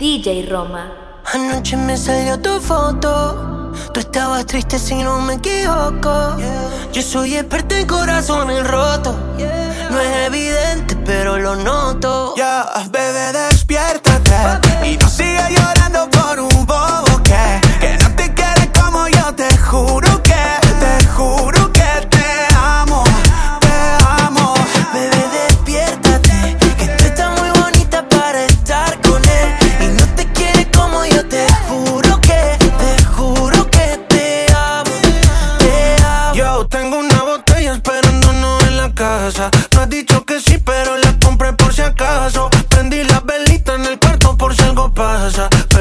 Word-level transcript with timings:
DJ 0.00 0.46
Roma. 0.48 0.90
Anoche 1.34 1.76
me 1.76 1.94
salió 1.94 2.40
tu 2.40 2.58
foto. 2.58 3.70
Tú 3.92 4.00
estabas 4.00 4.46
triste 4.46 4.78
si 4.78 4.94
no 4.94 5.20
me 5.20 5.34
equivoco. 5.34 6.38
Yo 6.90 7.02
soy 7.02 7.36
experto 7.36 7.74
en 7.74 7.86
corazones 7.86 8.66
rotos. 8.66 9.14
Yeah. 9.36 9.90
No 9.90 10.00
es 10.00 10.26
evidente, 10.26 10.96
pero 11.04 11.36
lo 11.36 11.54
noto. 11.54 12.32
Ya, 12.34 12.66
bebé, 12.90 13.30
despiértate. 13.50 14.88
Y 14.88 14.96
no 14.96 15.06
sigas 15.06 15.50
llorando 15.50 16.09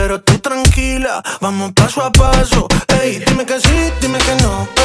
pero 0.10 0.22
tú 0.22 0.40
tranquila. 0.40 1.22
Vamos 1.40 1.72
paso 1.74 2.02
a 2.02 2.12
paso. 2.12 2.68
Ey, 3.00 3.24
dime 3.28 3.46
que 3.46 3.60
sí, 3.60 3.94
dime 4.02 4.18
que 4.18 4.36
no 4.44 4.79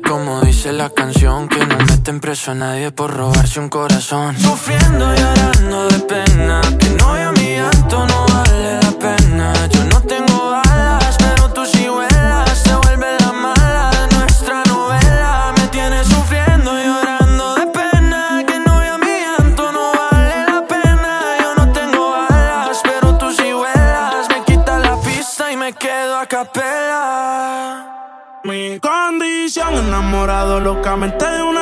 como 0.00 0.40
dice 0.40 0.72
la 0.72 0.90
canción. 0.90 1.48
Que 1.48 1.64
no 1.64 1.76
meten 1.78 2.20
preso 2.20 2.50
a 2.50 2.54
nadie 2.54 2.90
por 2.90 3.12
robarse 3.12 3.60
un 3.60 3.68
corazón. 3.68 4.36
Sufriendo 4.38 5.14
y 5.14 5.18
llorando 5.18 5.88
de 5.88 5.98
pena, 6.00 6.60
que 6.78 6.90
no 6.90 7.14
a 7.14 7.32
mi 7.32 7.56
llanto 7.56 8.06
no 8.06 8.26
vale 8.26 8.80
la 8.80 8.90
pena. 8.98 9.73
enamorado 29.94 30.58
locamente 30.58 31.24
de 31.24 31.40
un 31.40 31.53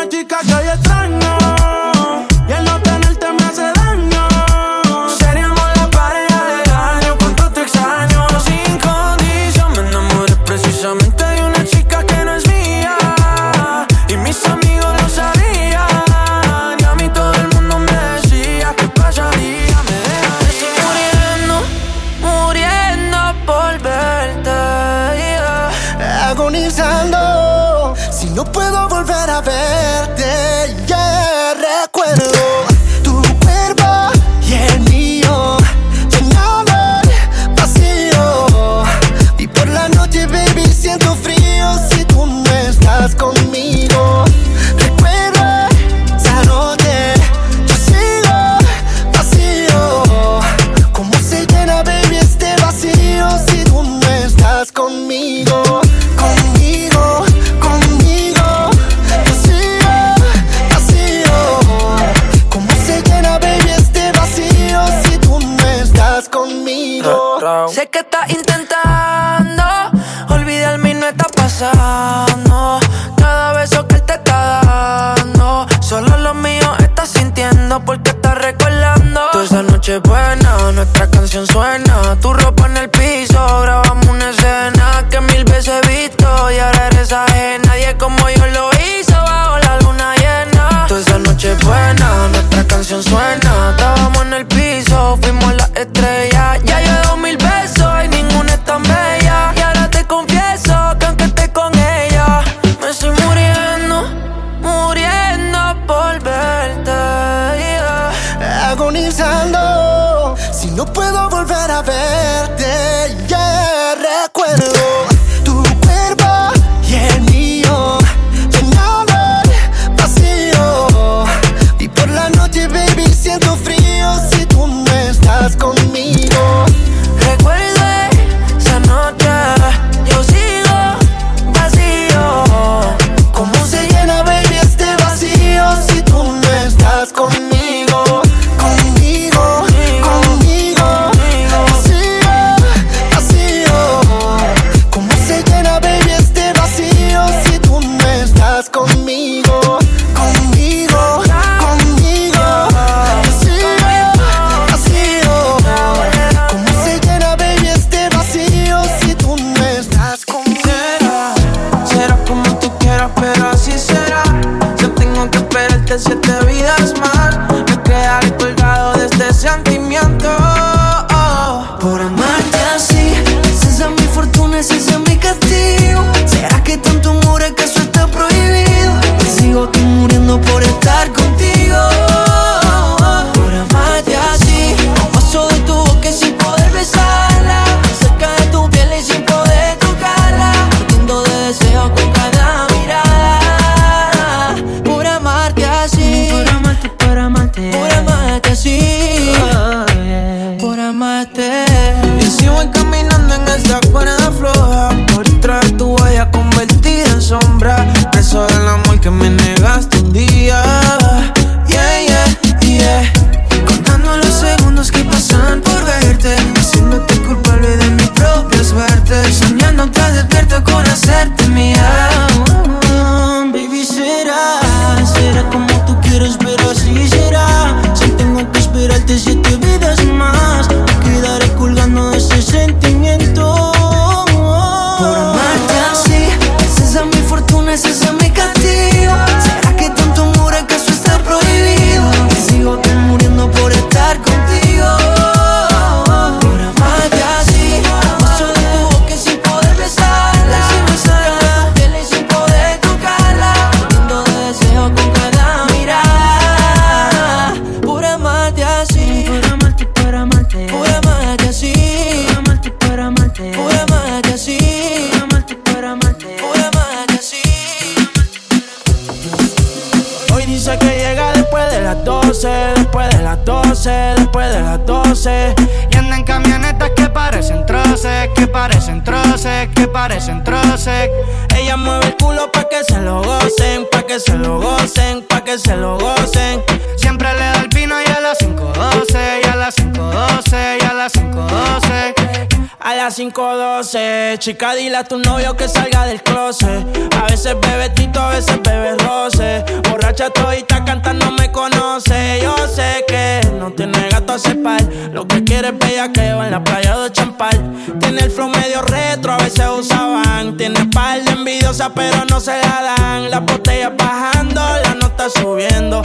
Chica, 294.38 294.74
dile 294.74 294.96
a 294.96 295.04
tu 295.04 295.18
novio 295.18 295.54
que 295.56 295.68
salga 295.68 296.06
del 296.06 296.22
closet. 296.22 296.86
A 297.16 297.26
veces 297.26 297.54
bebe 297.60 297.90
tito, 297.90 298.18
a 298.18 298.30
veces 298.30 298.60
bebe 298.62 298.96
roce. 298.96 299.62
Borracha 299.90 300.30
todita 300.30 300.84
cantando 300.84 301.30
me 301.32 301.52
conoce. 301.52 302.40
Yo 302.42 302.54
sé 302.66 303.04
que 303.06 303.40
no 303.58 303.72
tiene 303.72 304.08
gato 304.08 304.32
a 304.32 304.38
cepar. 304.38 304.82
Lo 305.12 305.28
que 305.28 305.44
quiere 305.44 305.68
es 305.68 305.78
bella 305.78 306.10
que 306.12 306.32
va 306.32 306.46
en 306.46 306.52
la 306.52 306.64
playa 306.64 306.98
de 306.98 307.12
champal. 307.12 307.58
Tiene 308.00 308.22
el 308.22 308.30
flow 308.30 308.48
medio 308.48 308.80
retro, 308.82 309.32
a 309.32 309.36
veces 309.36 309.66
usaban. 309.78 310.56
Tiene 310.56 310.86
par 310.86 311.22
de 311.22 311.32
envidiosa, 311.32 311.92
pero 311.94 312.24
no 312.30 312.40
se 312.40 312.52
la 312.52 312.96
dan. 312.96 313.30
La 313.30 313.40
botellas 313.40 313.92
bajando, 313.96 314.60
la 314.82 314.94
nota 314.94 315.28
subiendo 315.28 316.00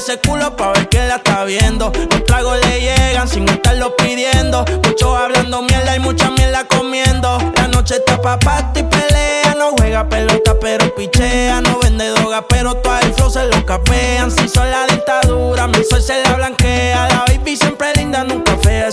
ese 0.00 0.18
culo 0.18 0.56
pa' 0.56 0.72
ver 0.72 0.88
que 0.88 0.98
la 1.06 1.16
está 1.16 1.44
viendo. 1.44 1.92
Los 2.10 2.24
tragos 2.24 2.58
le 2.64 2.80
llegan 2.80 3.28
sin 3.28 3.46
estarlo 3.46 3.94
pidiendo. 3.96 4.64
Muchos 4.82 5.14
hablando 5.14 5.60
mierda 5.60 5.94
y 5.94 6.00
mucha 6.00 6.30
mierda 6.30 6.64
comiendo. 6.64 7.38
La 7.56 7.68
noche 7.68 7.96
está 7.96 8.20
pa' 8.20 8.38
pasta 8.38 8.80
y 8.80 8.84
pelea. 8.84 9.54
No 9.58 9.72
juega 9.76 10.08
pelota, 10.08 10.54
pero 10.58 10.94
pichea. 10.94 11.60
No 11.60 11.78
vende 11.80 12.08
droga, 12.08 12.46
pero 12.48 12.76
todo 12.76 12.98
el 13.00 13.12
flow 13.12 13.30
se 13.30 13.44
lo 13.44 13.64
capean. 13.66 14.30
Si 14.30 14.48
son 14.48 14.70
la 14.70 14.86
dictadura, 14.86 15.66
mi 15.66 15.84
sol 15.84 16.02
se 16.02 16.22
la 16.22 16.32
blanquea. 16.32 17.06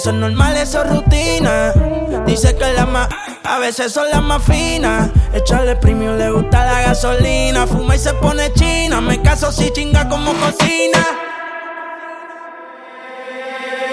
Eso 0.07 0.15
es 0.15 0.21
normal, 0.21 0.55
eso 0.55 0.83
es 0.85 0.89
rutina. 0.89 1.73
Dice 2.25 2.55
que 2.55 2.71
la 2.71 2.85
más, 2.85 3.09
a 3.43 3.59
veces 3.59 3.91
son 3.91 4.09
las 4.09 4.23
más 4.23 4.41
finas. 4.41 5.09
Echarle 5.33 5.75
premium, 5.75 6.15
le 6.15 6.31
gusta 6.31 6.63
la 6.63 6.81
gasolina. 6.81 7.67
Fuma 7.67 7.93
y 7.93 7.99
se 7.99 8.13
pone 8.13 8.53
china. 8.53 9.01
Me 9.01 9.21
caso 9.21 9.51
si 9.51 9.69
chinga 9.73 10.07
como 10.07 10.31
cocina. 10.35 11.05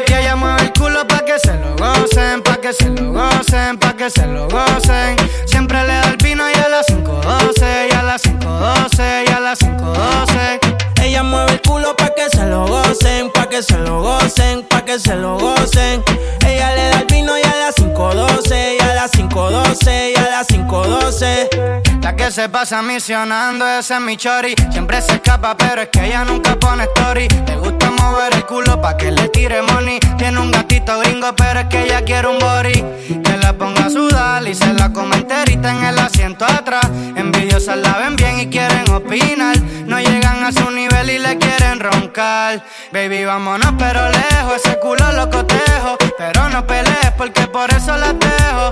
Que 0.07 0.21
ella 0.21 0.37
mueve 0.37 0.63
el 0.63 0.73
culo 0.73 1.05
pa' 1.05 1.25
que 1.25 1.37
se 1.41 1.53
lo 1.55 1.75
gocen, 1.77 2.43
pa' 2.45 2.59
que 2.59 2.73
se 2.73 2.91
lo 2.91 3.13
gocen, 3.13 3.77
pa' 3.81 3.95
que 3.95 4.09
se 4.09 4.25
lo 4.25 4.47
gocen. 4.49 5.17
Siempre 5.47 5.81
le 5.83 5.95
da 5.95 6.11
el 6.11 6.17
vino 6.19 6.45
y 6.49 6.55
a 6.55 6.69
las 6.69 6.87
5.12, 6.87 7.89
y 7.91 7.93
a 7.93 8.03
las 8.05 8.23
5.12, 8.23 9.25
y 9.29 9.33
a 9.33 9.41
las 9.41 9.59
5.12. 9.61 11.03
Ella 11.03 11.25
mueve 11.25 11.55
el 11.55 11.61
culo 11.63 11.97
pa' 11.97 12.14
que 12.14 12.14
lo 12.47 12.67
gocen, 12.67 13.31
pa' 13.33 13.49
que 13.49 13.63
se 13.63 13.79
lo 13.79 14.03
gocen, 14.03 14.63
pa' 14.65 14.85
que 14.85 14.99
se 14.99 15.15
lo 15.17 15.39
gocen. 15.39 16.03
Ella 16.47 16.75
le 16.75 16.89
da 16.89 17.01
el 17.01 17.07
vino 17.07 17.39
y 17.39 17.43
a 17.43 17.57
las 17.57 17.75
5.12, 17.77 18.77
y 18.79 18.83
a 18.83 18.95
las 18.95 19.13
5.12, 19.35 20.13
y 20.13 20.17
a 20.17 20.31
las 20.31 20.47
5.12. 20.47 22.01
La 22.03 22.15
que 22.15 22.31
se 22.31 22.49
pasa 22.49 22.83
misionando, 22.83 23.67
ese 23.67 23.95
es 23.95 24.01
mi 24.01 24.17
chori. 24.17 24.55
Siempre 24.71 25.03
se 25.03 25.15
escapa, 25.15 25.57
pero 25.57 25.83
es 25.83 25.89
que 25.89 26.07
ella 26.07 26.25
nunca 26.25 26.55
pone 26.55 26.85
story. 26.85 27.27
Le 27.45 27.57
gusta 27.57 27.91
mover 27.91 28.33
el 28.33 28.47
culo 28.47 28.81
pa' 28.81 28.97
que 28.97 29.11
le 29.11 29.29
tire 29.31 29.61
money. 29.63 29.99
Tiene 30.19 30.39
un 30.39 30.53
gatito 30.53 31.01
gringo, 31.01 31.35
pero 31.35 31.61
es 31.61 31.67
que 31.67 31.83
ella 31.83 32.05
quiere 32.05 32.29
un 32.29 32.39
body. 32.39 32.85
Que 33.25 33.37
la 33.43 33.53
ponga 33.55 33.87
a 33.87 33.91
sudar 33.91 34.47
y 34.47 34.55
se 34.55 34.73
la 34.73 34.93
come 34.93 35.17
enterita 35.17 35.73
en 35.73 35.85
el 35.85 35.99
asiento 35.99 36.45
atrás. 36.45 36.89
Envidiosas 37.17 37.79
la 37.79 37.99
ven 37.99 38.15
bien 38.15 38.39
y 38.39 38.47
quieren 38.47 38.89
opinar. 38.89 39.59
No 39.85 39.99
llegan 39.99 40.45
a 40.45 40.53
su 40.53 40.71
nivel 40.71 41.11
y 41.11 41.19
le 41.19 41.39
quieren 41.39 41.81
roncar. 41.81 42.63
Baby, 42.93 43.25
vámonos, 43.25 43.73
pero 43.81 44.09
lejos. 44.11 44.63
Ese 44.65 44.79
culo 44.79 45.11
lo 45.11 45.29
cotejo. 45.29 45.97
Pero 46.17 46.49
no 46.51 46.65
pelees 46.65 47.11
porque 47.19 47.49
por 47.49 47.69
eso 47.73 47.97
la 47.97 48.13
dejo. 48.13 48.71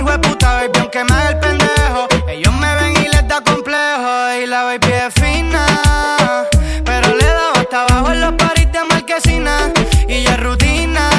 Hijo 0.00 0.12
de 0.12 0.18
puta, 0.18 0.54
baby, 0.54 0.78
aunque 0.78 1.04
me 1.04 1.12
haga 1.12 1.28
el 1.28 1.38
pendejo. 1.40 2.08
Ellos 2.26 2.54
me 2.54 2.74
ven 2.74 3.04
y 3.04 3.08
les 3.08 3.28
da 3.28 3.42
complejo. 3.42 4.32
Y 4.42 4.46
la 4.46 4.62
baby 4.62 4.92
es 4.92 5.12
fina. 5.12 5.66
Pero 6.86 7.14
le 7.16 7.26
da 7.26 7.52
hasta 7.54 7.82
abajo 7.82 8.10
en 8.10 8.22
los 8.22 8.32
paris 8.32 8.72
de 8.72 8.82
marquesina. 8.84 9.70
Y 10.08 10.22
ya 10.22 10.36
es 10.36 10.40
rutina. 10.40 11.10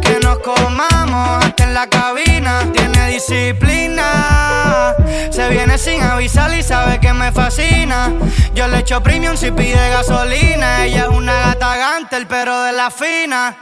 Que 0.00 0.20
nos 0.22 0.38
comamos 0.38 1.44
hasta 1.44 1.64
en 1.64 1.74
la 1.74 1.88
cabina. 1.88 2.60
Tiene 2.72 3.08
disciplina. 3.08 4.94
Se 5.32 5.48
viene 5.48 5.78
sin 5.78 6.00
avisar 6.00 6.56
y 6.56 6.62
sabe 6.62 7.00
que 7.00 7.12
me 7.12 7.32
fascina. 7.32 8.12
Yo 8.54 8.68
le 8.68 8.78
echo 8.78 9.02
premium 9.02 9.36
si 9.36 9.50
pide 9.50 9.90
gasolina. 9.90 10.84
Ella 10.84 11.06
es 11.06 11.08
una 11.08 11.32
gata 11.40 11.76
gantel, 11.76 12.28
pero 12.28 12.62
de 12.62 12.70
la 12.70 12.88
fina. 12.88 13.56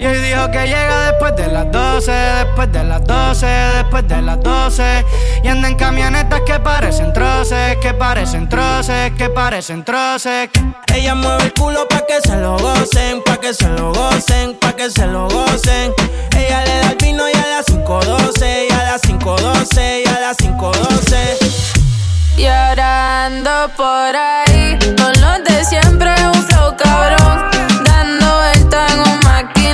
Y 0.00 0.06
hoy 0.06 0.18
dijo 0.18 0.50
que 0.50 0.66
llega 0.66 1.10
después 1.10 1.36
de 1.36 1.46
las 1.48 1.70
12, 1.70 2.10
después 2.10 2.72
de 2.72 2.84
las 2.84 3.04
12, 3.04 3.46
después 3.46 4.08
de 4.08 4.22
las 4.22 4.42
12. 4.42 5.04
Y 5.44 5.48
anda 5.48 5.68
en 5.68 5.76
camionetas 5.76 6.40
que 6.46 6.58
parecen 6.58 7.12
troces, 7.12 7.76
que 7.82 7.92
parecen 7.92 8.48
troces, 8.48 9.12
que 9.12 9.28
parecen 9.28 9.84
troces. 9.84 10.48
Ella 10.94 11.14
mueve 11.14 11.44
el 11.44 11.52
culo 11.52 11.86
pa' 11.86 12.06
que 12.06 12.18
se 12.26 12.34
lo 12.34 12.56
gocen, 12.56 13.22
pa' 13.24 13.36
que 13.36 13.52
se 13.52 13.68
lo 13.68 13.92
gocen, 13.92 14.54
pa' 14.54 14.72
que 14.72 14.90
se 14.90 15.06
lo 15.06 15.28
gocen. 15.28 15.92
Ella 16.34 16.64
le 16.64 16.80
da 16.80 16.90
el 16.92 16.96
vino 16.96 17.28
y 17.28 17.34
a 17.34 17.46
las 17.46 17.66
5.12, 17.66 18.68
y 18.70 18.72
a 18.72 18.82
las 18.84 19.02
5.12, 19.02 20.02
y 20.02 20.08
a 20.08 20.20
las 20.20 20.38
5.12. 20.38 22.38
Y 22.38 22.46
ahora 22.46 23.26
ando 23.26 23.70
por 23.76 24.16
ahí 24.16 24.78
con 24.96 25.12
los 25.20 25.44
de 25.44 25.62
siempre, 25.62 26.10
un 26.26 26.42
flow 26.46 26.74
cabrón. 26.78 27.69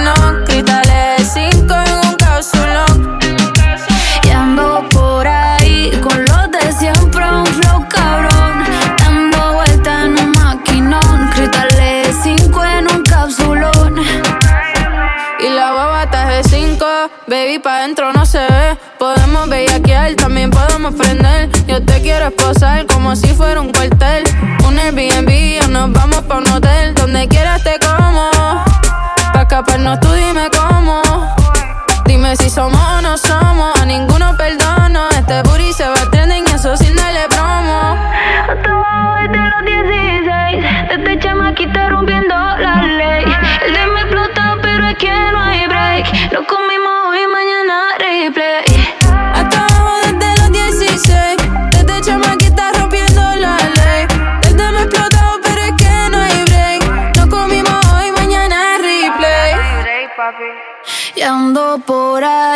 Maquinón, 0.07 0.45
cristales 0.45 1.31
5 1.33 1.75
en 1.75 2.09
un 2.09 2.15
cápsulón. 2.15 3.19
Y 4.23 4.31
ando 4.31 4.87
por 4.91 5.27
ahí 5.27 5.91
con 6.03 6.25
los 6.25 6.51
de 6.51 6.73
siempre, 6.73 7.25
un 7.31 7.47
flow 7.47 7.87
cabrón. 7.89 8.65
Dando 8.99 9.55
vuelta 9.55 10.05
en 10.05 10.19
un 10.19 10.31
maquinón, 10.33 11.31
cristales 11.35 12.17
5 12.23 12.65
en 12.65 12.91
un 12.91 13.03
cápsulón. 13.03 14.03
Y 15.41 15.49
la 15.49 15.73
babata 15.73 16.39
es 16.39 16.51
de 16.51 16.57
5, 16.57 16.87
baby, 17.27 17.59
pa' 17.59 17.83
dentro 17.83 18.13
no 18.13 18.25
se 18.27 18.39
ve. 18.39 18.79
Podemos 18.99 19.49
bellaquear, 19.49 20.15
también 20.15 20.51
podemos 20.51 20.95
prender. 20.95 21.51
Yo 21.67 21.83
te 21.85 22.01
quiero 22.01 22.27
esposar 22.27 22.87
como 22.87 23.15
si 23.17 23.29
fuera 23.29 23.61
un 23.61 23.73
cuartel. 23.73 24.25
Un 24.67 24.79
Airbnb 24.79 25.65
o 25.65 25.69
nos 25.69 25.93
vamos 25.93 26.23
pa' 26.23 26.39
un 26.39 26.49
hotel. 26.49 26.95
Donde 26.95 27.29
quieras 27.29 27.46
escaparnos 29.57 29.99
tú 30.01 30.13
dime 30.13 30.51
cómo. 30.51 31.01
Dime 32.05 32.37
si 32.37 32.51
somos 32.51 32.79
por 61.57 62.23
ahí 62.23 62.56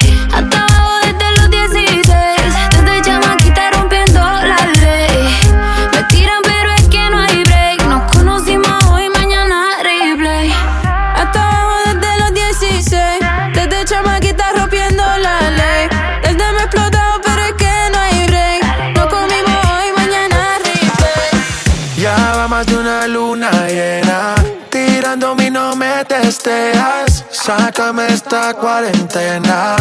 Sácame 27.43 28.05
esta 28.05 28.53
cuarentena. 28.53 29.75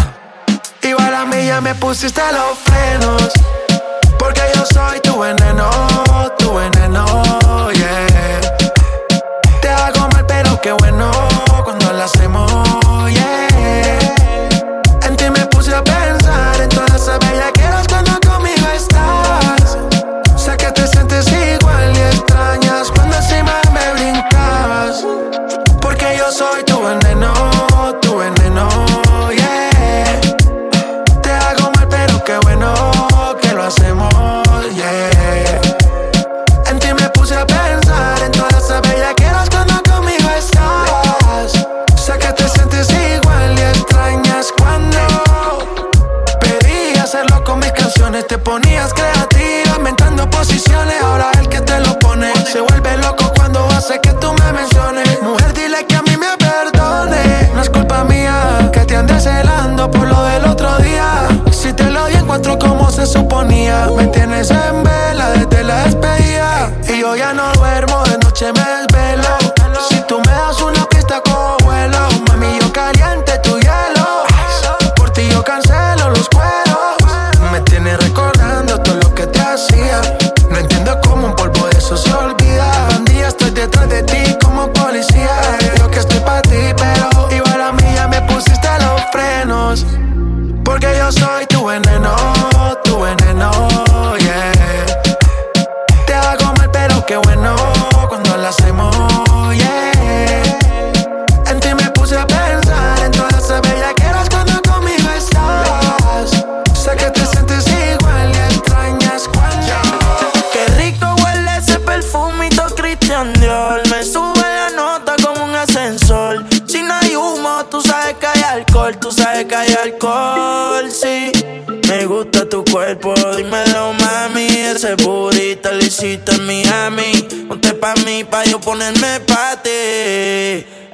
Igual 0.82 1.14
a 1.14 1.26
mí 1.26 1.46
ya 1.46 1.60
me 1.60 1.74
pusiste 1.74 2.22
los 2.32 2.58
frenos. 2.58 3.30
Porque 4.18 4.40
yo 4.54 4.64
soy 4.64 4.98
tu 5.00 5.18
veneno, 5.18 5.70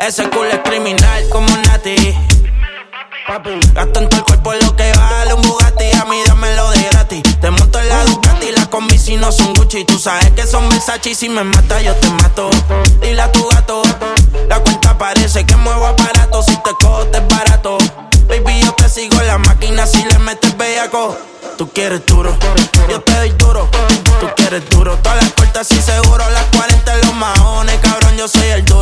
Ese 0.07 0.31
culo 0.31 0.49
es 0.49 0.61
criminal 0.62 1.29
como 1.31 1.49
Nati. 1.49 1.97
Gasto 3.75 3.99
en 3.99 4.09
todo 4.09 4.21
el 4.21 4.25
cuerpo 4.25 4.55
lo 4.55 4.77
que 4.77 4.92
vale 4.92 5.35
un 5.35 5.42
Bugatti. 5.42 5.85
A 6.01 6.05
mí 6.05 6.23
dámelo 6.29 6.71
de 6.71 6.83
gratis. 6.92 7.23
Te 7.40 7.51
monto 7.51 7.81
en 7.81 7.88
la 7.88 8.05
Ducati. 8.05 8.53
Las 8.53 8.69
combi 8.69 8.99
si 8.99 9.16
no 9.16 9.33
son 9.33 9.53
Gucci. 9.55 9.85
Tú 9.85 9.99
sabes 9.99 10.31
que 10.31 10.47
son 10.47 10.69
Versace. 10.69 11.11
Y 11.11 11.14
si 11.16 11.29
me 11.29 11.42
mata, 11.42 11.83
yo 11.83 11.92
te 11.97 12.09
mato. 12.11 12.51
Dile 13.03 13.21
a 13.21 13.33
tu 13.33 13.49
gato. 13.49 13.83
La 14.49 14.61
cuenta 14.61 14.97
parece 14.97 15.45
que 15.45 15.57
muevo 15.57 15.85
aparato. 15.85 16.40
Si 16.45 16.55
te 16.55 16.71
cojo, 16.81 17.05
te 17.07 17.19
es 17.19 17.27
barato. 17.27 17.77
Baby, 18.29 18.61
yo 18.62 18.73
te 18.75 18.88
sigo 18.88 19.21
en 19.21 19.27
la 19.27 19.38
máquina. 19.38 19.88
Si 19.88 20.05
le 20.05 20.21
metes 20.21 20.57
bellaco. 20.57 21.19
Tú 21.59 21.69
quieres 21.73 22.07
duro. 22.07 22.33
Yo 22.88 23.01
te 23.01 23.12
doy 23.12 23.31
duro. 23.31 23.69
Tú 24.21 24.29
quieres 24.37 24.69
duro. 24.69 24.97
Todas 24.99 25.21
las 25.21 25.33
puertas 25.33 25.69
y 25.73 25.83
seguro. 25.83 26.31
Las 26.31 26.45
40 26.57 26.95
en 26.95 27.01
los 27.01 27.14
maones. 27.14 27.77
Cabrón, 27.81 28.16
yo 28.16 28.29
soy 28.29 28.47
el 28.51 28.64
duro 28.64 28.76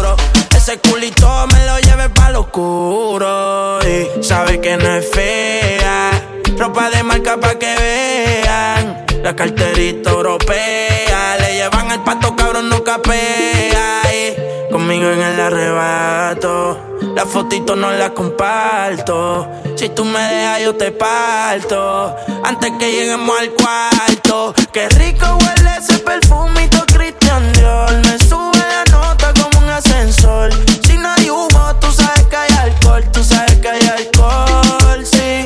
ese 0.74 0.90
culito 0.90 1.46
me 1.52 1.66
lo 1.66 1.78
lleve 1.78 2.08
pa' 2.08 2.30
lo 2.30 2.40
oscuro. 2.40 3.78
Y 3.82 4.22
sabe 4.22 4.60
que 4.60 4.76
no 4.76 4.94
es 4.96 5.08
fea. 5.10 6.10
Ropa 6.58 6.90
de 6.90 7.02
marca 7.02 7.38
pa' 7.38 7.58
que 7.58 7.74
vean. 7.76 9.06
La 9.22 9.36
carterita 9.36 10.10
europea. 10.10 11.36
Le 11.38 11.54
llevan 11.54 11.90
el 11.92 12.00
pato, 12.00 12.34
cabrón, 12.34 12.68
no 12.68 12.82
capea. 12.82 14.02
Y 14.12 14.72
conmigo 14.72 15.10
en 15.10 15.22
el 15.22 15.40
arrebato. 15.40 16.98
La 17.14 17.24
fotito 17.24 17.76
no 17.76 17.92
la 17.92 18.10
comparto. 18.10 19.48
Si 19.76 19.88
tú 19.90 20.04
me 20.04 20.20
dejas, 20.20 20.62
yo 20.62 20.74
te 20.74 20.90
parto. 20.90 22.16
Antes 22.42 22.72
que 22.78 22.90
lleguemos 22.90 23.38
al 23.38 23.50
cuarto. 23.50 24.54
Qué 24.72 24.88
rico 24.88 25.26
huele 25.40 25.70
ese 25.78 25.98
perfumito 25.98 26.84
Christian 26.92 27.52
Dior. 27.52 27.92
Me 28.06 28.18
sube 28.18 28.53
Si 30.86 30.96
no 30.96 31.08
hay 31.16 31.30
humo, 31.30 31.76
tú 31.80 31.90
sabes 31.92 32.24
que 32.26 32.36
hay 32.36 32.52
alcohol. 32.52 33.04
Tú 33.12 33.22
sabes 33.22 33.58
que 33.60 33.68
hay 33.68 33.86
alcohol, 33.86 35.04
sí. 35.04 35.44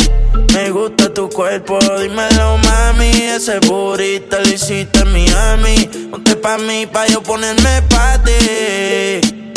Me 0.54 0.70
gusta 0.70 1.12
tu 1.12 1.28
cuerpo, 1.28 1.78
dímelo, 2.00 2.58
mami. 2.58 3.10
Ese 3.10 3.58
burrito 3.60 4.38
lo 4.38 4.48
hiciste 4.48 5.00
en 5.00 5.12
Miami. 5.12 5.88
Ponte 6.10 6.36
pa' 6.36 6.58
mí, 6.58 6.86
pa' 6.86 7.06
yo 7.06 7.22
ponerme 7.22 7.82
pa' 7.82 8.18
ti. 8.22 9.47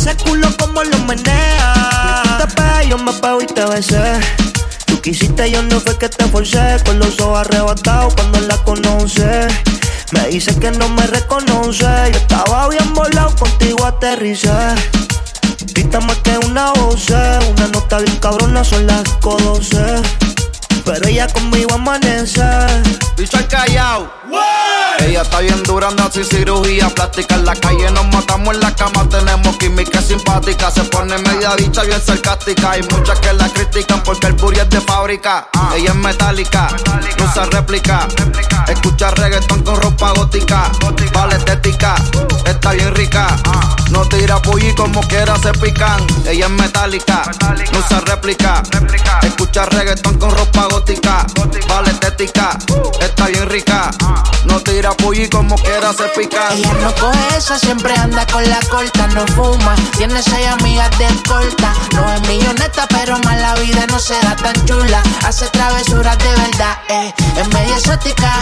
Ese 0.00 0.16
culo 0.16 0.48
como 0.58 0.82
lo 0.82 0.98
menea. 1.00 2.22
Tú 2.24 2.46
te 2.46 2.54
pegas, 2.54 2.86
yo 2.86 2.96
me 2.96 3.12
pego 3.12 3.42
y 3.42 3.46
te 3.46 3.64
besé. 3.66 4.20
Tú 4.86 5.00
quisiste, 5.00 5.50
yo 5.50 5.62
no 5.62 5.78
fue 5.78 5.98
que 5.98 6.08
te 6.08 6.24
forcé. 6.26 6.78
Con 6.86 6.98
los 6.98 7.20
ojos 7.20 7.40
arrebatados 7.40 8.14
cuando 8.14 8.40
la 8.40 8.56
conoce. 8.64 9.48
Me 10.12 10.26
dice 10.28 10.58
que 10.58 10.70
no 10.70 10.88
me 10.88 11.06
reconoce. 11.06 11.84
Yo 12.12 12.18
estaba 12.18 12.68
bien 12.68 12.94
volado, 12.94 13.34
contigo 13.36 13.84
aterricé. 13.84 14.50
Grita 15.74 16.00
más 16.00 16.16
que 16.18 16.38
una 16.46 16.72
voz, 16.72 17.10
una 17.10 17.66
nota 17.68 17.98
bien 17.98 18.16
cabrona, 18.16 18.64
son 18.64 18.86
las 18.86 19.02
12. 19.20 19.76
Pero 20.84 21.08
ella 21.08 21.26
conmigo 21.28 21.74
amanece. 21.74 22.42
Bicho 23.16 23.36
al 23.36 23.48
callao. 23.48 24.10
Ella 25.00 25.22
está 25.22 25.40
bien 25.40 25.62
dura, 25.62 25.88
anda 25.88 26.10
sin 26.10 26.24
cirugía 26.24 26.88
plástica. 26.90 27.34
En 27.34 27.44
la 27.44 27.54
calle 27.54 27.90
nos 27.90 28.06
matamos 28.08 28.54
en 28.54 28.60
la 28.60 28.74
cama, 28.74 29.08
tenemos 29.08 29.56
química 29.56 30.00
simpática. 30.02 30.70
Se 30.70 30.84
pone 30.84 31.16
media 31.18 31.54
dicha, 31.56 31.82
bien 31.82 32.00
sarcástica. 32.00 32.72
Hay 32.72 32.82
muchas 32.82 33.18
que 33.20 33.32
la 33.32 33.48
critican 33.48 34.02
porque 34.02 34.26
el 34.28 34.34
booty 34.34 34.60
es 34.60 34.70
de 34.70 34.80
fábrica. 34.80 35.48
Ella 35.74 35.90
es 35.90 35.96
metálica, 35.96 36.68
no 37.18 37.24
usa 37.24 37.46
réplica. 37.46 38.06
Escucha 38.68 39.10
reggaetón 39.10 39.62
con 39.62 39.80
ropa 39.80 40.12
gótica. 40.12 40.70
Vale 41.12 41.36
estética, 41.36 41.94
está 42.44 42.72
bien 42.72 42.94
rica. 42.94 43.36
No 43.90 44.04
tira 44.06 44.40
pollo 44.40 44.74
como 44.76 45.00
quiera 45.08 45.36
se 45.38 45.52
pican. 45.52 46.06
Ella 46.26 46.46
es 46.46 46.52
metálica, 46.52 47.22
no 47.72 47.78
usa 47.78 48.00
réplica. 48.00 48.62
Escucha 49.22 49.66
reggaetón 49.66 50.18
con 50.18 50.30
ropa 50.30 50.66
gótica. 50.70 51.26
Vale 51.68 51.90
estética, 51.90 52.56
está 53.00 53.26
bien 53.26 53.48
rica. 53.48 53.90
No 54.44 54.60
tira 54.60 54.89
pollo 54.96 55.28
como 55.30 55.56
quiera 55.56 55.92
se 55.92 56.04
pican. 56.16 56.52
Ella 56.52 56.72
no 56.80 56.94
coge 56.94 57.36
esa, 57.36 57.58
siempre 57.58 57.94
anda 57.94 58.26
con 58.26 58.48
la 58.48 58.60
corta, 58.70 59.06
no 59.08 59.26
fuma. 59.28 59.74
Tiene 59.96 60.22
seis 60.22 60.46
amigas 60.46 60.90
de 60.98 61.06
corta. 61.28 61.72
No 61.94 62.12
es 62.12 62.20
milloneta, 62.28 62.86
pero 62.88 63.18
más 63.20 63.40
la 63.40 63.54
vida 63.56 63.86
no 63.88 63.98
se 63.98 64.14
da 64.20 64.36
tan 64.36 64.54
chula. 64.66 65.02
Hace 65.24 65.46
travesuras 65.48 66.18
de 66.18 66.30
verdad, 66.30 66.78
eh. 66.88 67.12
Es 67.36 67.48
media 67.48 67.76
exótica, 67.76 68.32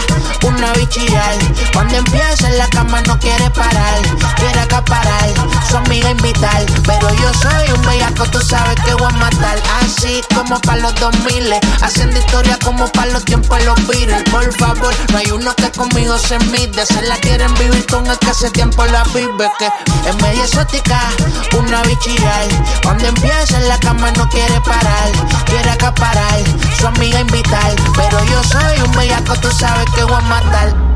una 0.42 0.72
bichillar. 0.74 1.37
Cuando 1.72 1.96
empieza 1.96 2.48
en 2.48 2.58
la 2.58 2.68
cama 2.68 3.00
no 3.02 3.18
quiere 3.18 3.50
parar. 3.50 4.00
Quiere 4.37 4.61
acaparar, 4.61 5.28
su 5.68 5.76
amiga 5.76 6.11
invitar. 6.11 6.64
Pero 6.87 7.12
yo 7.14 7.32
soy 7.34 7.72
un 7.72 7.82
bellaco, 7.82 8.24
tú 8.26 8.40
sabes 8.40 8.76
que 8.84 8.94
voy 8.94 9.12
a 9.12 9.16
matar. 9.16 9.58
Así 9.80 10.22
como 10.34 10.61
para 10.61 10.78
los 10.80 10.94
2000, 10.96 11.54
haciendo 11.82 12.18
historia 12.18 12.58
como 12.64 12.87
para 12.92 13.12
los 13.12 13.24
tiempos 13.24 13.62
los 13.64 13.87
Beatles. 13.87 14.22
Por 14.30 14.52
favor, 14.54 14.94
no 15.12 15.18
hay 15.18 15.30
uno 15.30 15.54
que 15.54 15.70
conmigo 15.70 16.16
se 16.18 16.38
mide. 16.46 16.85
Se 16.87 17.03
la 17.03 17.16
quieren 17.16 17.53
vivir 17.55 17.87
con 17.87 18.07
el 18.07 18.18
que 18.18 18.31
hace 18.31 18.51
tiempo 18.51 18.85
la 18.87 19.03
vive. 19.14 19.51
Que 19.59 19.66
es 20.09 20.16
media 20.22 20.44
exótica, 20.44 21.01
una 21.59 21.83
bichillar. 21.83 22.48
Cuando 22.83 23.07
empieza 23.07 23.57
en 23.57 23.68
la 23.68 23.79
cama 23.81 24.11
no 24.12 24.29
quiere 24.29 24.61
parar. 24.61 25.11
Quiere 25.44 25.70
acaparar, 25.70 26.40
su 26.79 26.87
amiga 26.87 27.20
invitar. 27.20 27.74
Pero 27.96 28.24
yo 28.24 28.42
soy 28.44 28.81
un 28.85 28.92
bellaco, 28.92 29.35
tú 29.37 29.51
sabes 29.51 29.87
que 29.94 30.05
voy 30.05 30.14
a 30.14 30.20
matar. 30.20 30.88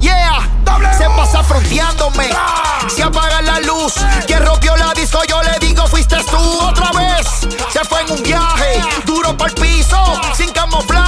Yeah, 0.00 0.48
se 0.96 1.06
pasa 1.10 1.42
fronteándome. 1.42 2.30
Se 2.94 3.02
apaga 3.02 3.42
la 3.42 3.58
luz. 3.60 3.94
Quien 4.26 4.44
rompió 4.44 4.76
la 4.76 4.94
disco, 4.94 5.18
yo 5.28 5.42
le 5.42 5.58
digo, 5.58 5.86
fuiste 5.88 6.16
tú 6.30 6.38
otra 6.60 6.92
vez. 6.92 7.26
Se 7.72 7.84
fue 7.84 8.02
en 8.02 8.12
un 8.12 8.22
viaje, 8.22 8.80
duro 9.04 9.36
por 9.36 9.48
el 9.48 9.54
piso, 9.54 10.00
sin 10.36 10.50
camuflaje, 10.50 11.07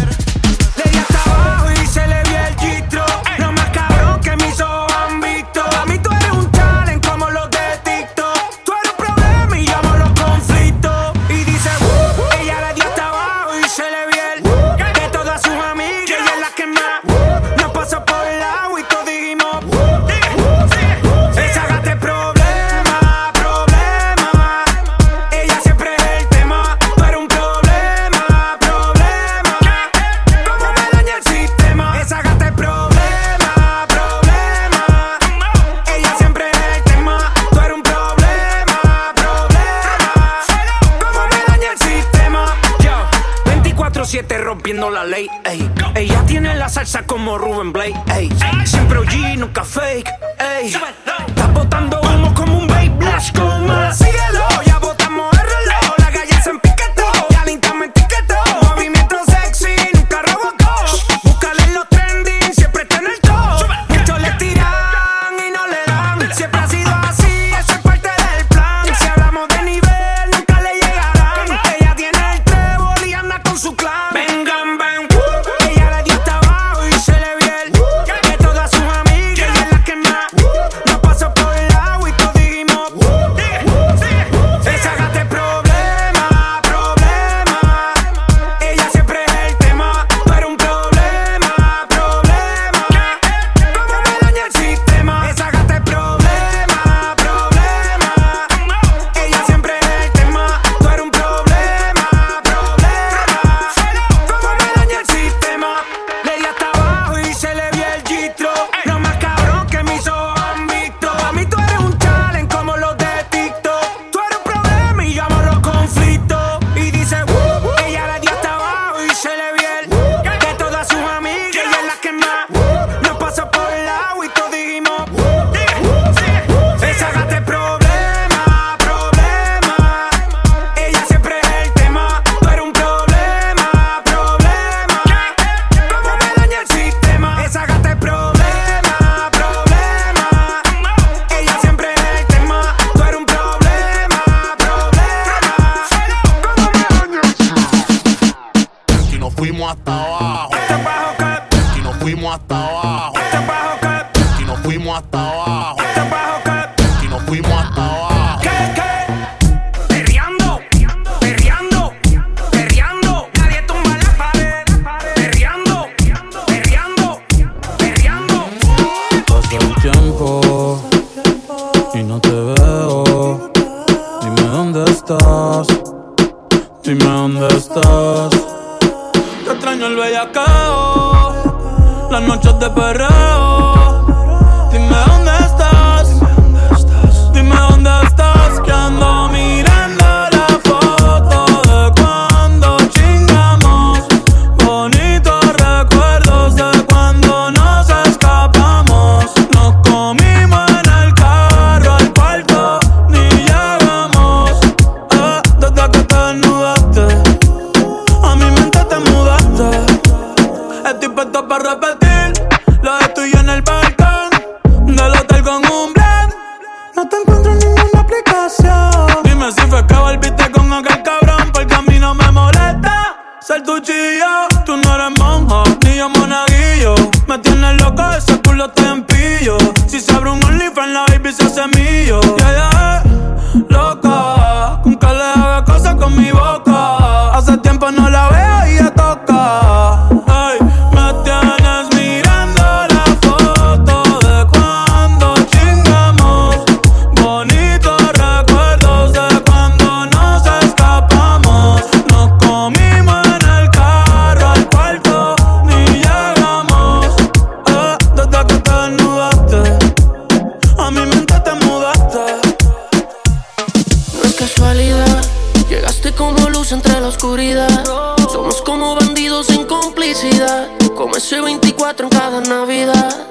entre 266.69 267.01
la 267.01 267.07
oscuridad. 267.07 267.83
Somos 268.31 268.61
como 268.61 268.93
bandidos 268.93 269.49
en 269.49 269.65
complicidad. 269.65 270.67
Como 270.95 271.15
ese 271.15 271.41
24 271.41 272.05
en 272.05 272.09
cada 272.11 272.39
Navidad. 272.41 273.25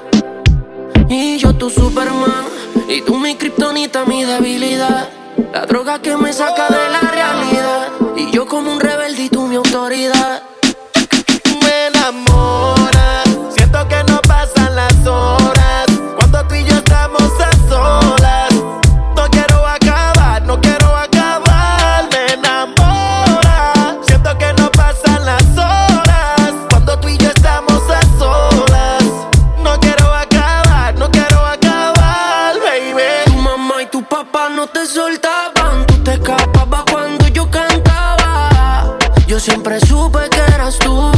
Y 1.07 1.37
yo 1.37 1.55
tu 1.55 1.69
Superman. 1.69 2.45
Y 2.89 3.01
tú 3.03 3.17
mi 3.17 3.35
kriptonita, 3.35 4.03
mi 4.03 4.25
debilidad. 4.25 5.07
La 5.53 5.65
droga 5.65 6.01
que 6.01 6.17
me 6.17 6.33
saca 6.33 6.67
de 6.67 6.89
la 6.89 6.99
realidad. 6.99 7.87
Y 8.17 8.31
yo 8.31 8.45
como 8.47 8.73
un 8.73 8.81
rebelde 8.81 9.23
y 9.23 9.29
tú 9.29 9.47
mi 9.47 9.55
autoridad. 9.55 10.43
te 34.73 34.85
soltaban, 34.85 35.85
tú 35.87 36.03
te 36.03 36.13
escapabas 36.13 36.83
cuando 36.91 37.27
yo 37.27 37.49
cantaba. 37.49 38.97
Yo 39.27 39.39
siempre 39.39 39.79
supe 39.79 40.29
que 40.29 40.39
eras 40.53 40.77
tú. 40.79 41.11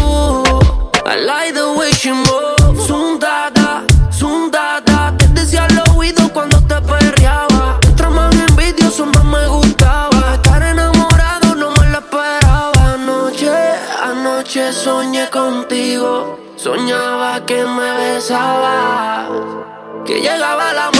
I 1.06 1.16
like 1.26 1.54
the 1.54 1.74
way 1.78 1.92
she 1.92 2.12
moves. 2.12 2.88
Zundada, 2.88 3.84
zundada, 4.12 5.14
te 5.18 5.28
decía 5.28 5.66
al 5.66 5.96
oído 5.96 6.32
cuando 6.32 6.60
te 6.62 6.76
perreaba. 6.82 7.80
Entre 7.84 8.08
más 8.10 8.34
envidioso 8.36 9.06
más 9.08 9.24
me 9.24 9.48
gustaba. 9.48 10.36
Estar 10.36 10.64
enamorado 10.64 11.56
no 11.56 11.72
me 11.72 11.90
lo 11.90 12.00
esperaba. 12.00 12.94
Anoche, 12.94 13.52
anoche 14.02 14.74
soñé 14.74 15.30
contigo. 15.30 16.40
Soñaba 16.56 17.46
que 17.46 17.66
me 17.66 17.92
besabas, 17.98 19.28
que 20.06 20.22
llegaba 20.22 20.72
la 20.72 20.93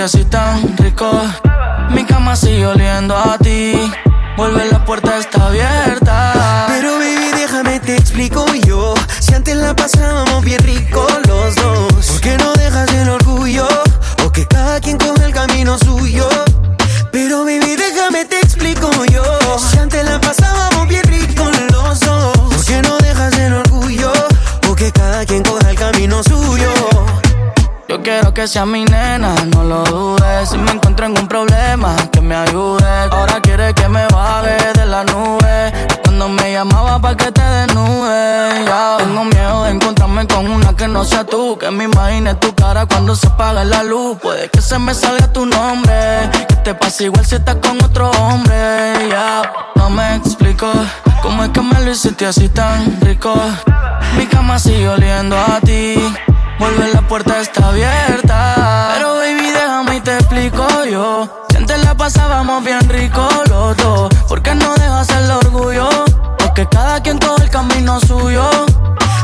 así 0.00 0.24
tan 0.24 0.76
rico. 0.78 1.10
Mi 1.90 2.04
cama 2.04 2.34
sigue 2.34 2.66
oliendo 2.66 3.16
a 3.16 3.36
ti. 3.38 3.74
Vuelve, 4.36 4.64
la 4.70 4.84
puerta 4.84 5.18
está 5.18 5.48
abierta. 5.48 6.66
Pero 6.68 6.94
baby, 6.94 7.30
déjame 7.36 7.78
te 7.80 7.96
explico 7.96 8.46
yo. 8.66 8.94
Si 9.20 9.34
antes 9.34 9.54
la 9.56 9.76
pasábamos 9.76 10.42
bien 10.44 10.60
rico 10.62 11.06
los 11.28 11.54
dos. 11.56 12.06
¿Por 12.06 12.20
qué 12.20 12.36
no 12.38 12.52
dejas 12.54 12.92
el 12.94 13.10
orgullo? 13.10 13.68
O 14.24 14.32
que 14.32 14.46
cada 14.46 14.80
quien 14.80 14.96
coge 14.96 15.24
el 15.26 15.32
camino 15.32 15.76
suyo. 15.78 16.28
Pero 17.10 17.44
baby, 17.44 17.76
déjame 17.76 18.24
te 18.24 18.38
explico 18.38 18.90
yo. 19.12 19.22
Si 19.58 19.78
antes 19.78 20.04
la 20.04 20.18
pasábamos 20.20 20.88
bien 20.88 21.04
rico 21.04 21.44
los 21.70 22.00
dos. 22.00 22.36
¿Por 22.54 22.64
qué 22.64 22.80
no 22.82 22.96
dejas 22.98 23.36
el 23.38 23.52
orgullo? 23.52 24.12
O 24.70 24.74
que 24.74 24.90
cada 24.90 25.26
quien 25.26 25.42
coja 25.42 25.70
el 25.70 25.76
camino 25.76 26.22
suyo. 26.22 26.72
Yo 27.92 28.00
quiero 28.02 28.32
que 28.32 28.48
sea 28.48 28.64
mi 28.64 28.81
no 41.02 41.08
sea 41.08 41.24
tú. 41.24 41.58
Que 41.58 41.70
me 41.70 41.84
imagine 41.84 42.34
tu 42.36 42.54
cara 42.54 42.86
cuando 42.86 43.16
se 43.16 43.26
apaga 43.26 43.64
la 43.64 43.82
luz. 43.82 44.18
Puede 44.22 44.48
que 44.50 44.60
se 44.60 44.78
me 44.78 44.94
salga 44.94 45.32
tu 45.32 45.44
nombre. 45.46 45.94
Que 46.48 46.56
te 46.56 46.74
pase 46.74 47.04
igual 47.04 47.24
si 47.26 47.34
estás 47.34 47.56
con 47.56 47.82
otro 47.82 48.10
hombre. 48.10 49.08
Ya 49.10 49.42
no 49.74 49.90
me 49.90 50.16
explico 50.16 50.70
cómo 51.22 51.44
es 51.44 51.50
que 51.50 51.60
me 51.60 51.80
lo 51.80 51.90
hiciste 51.90 52.26
así 52.26 52.48
tan 52.48 53.00
rico. 53.00 53.34
Mi 54.16 54.26
cama 54.26 54.58
sigue 54.58 54.88
oliendo 54.88 55.36
a 55.36 55.60
ti. 55.60 55.94
Vuelve, 56.58 56.92
la 56.92 57.02
puerta 57.02 57.40
está 57.40 57.68
abierta. 57.68 58.92
Pero 58.94 59.16
baby, 59.16 59.50
déjame 59.50 59.96
y 59.96 60.00
te 60.00 60.14
explico 60.14 60.66
yo. 60.84 61.46
Si 61.50 61.56
antes 61.56 61.84
la 61.84 61.96
pasábamos 61.96 62.62
bien 62.62 62.88
rico 62.88 63.28
los 63.48 63.76
dos. 63.76 64.14
¿Por 64.28 64.40
qué 64.42 64.54
no 64.54 64.72
dejas 64.74 65.08
el 65.10 65.30
orgullo? 65.32 65.88
Porque 66.38 66.68
cada 66.68 67.02
quien 67.02 67.18
coge 67.18 67.42
el 67.42 67.50
camino 67.50 67.98
suyo. 68.00 68.48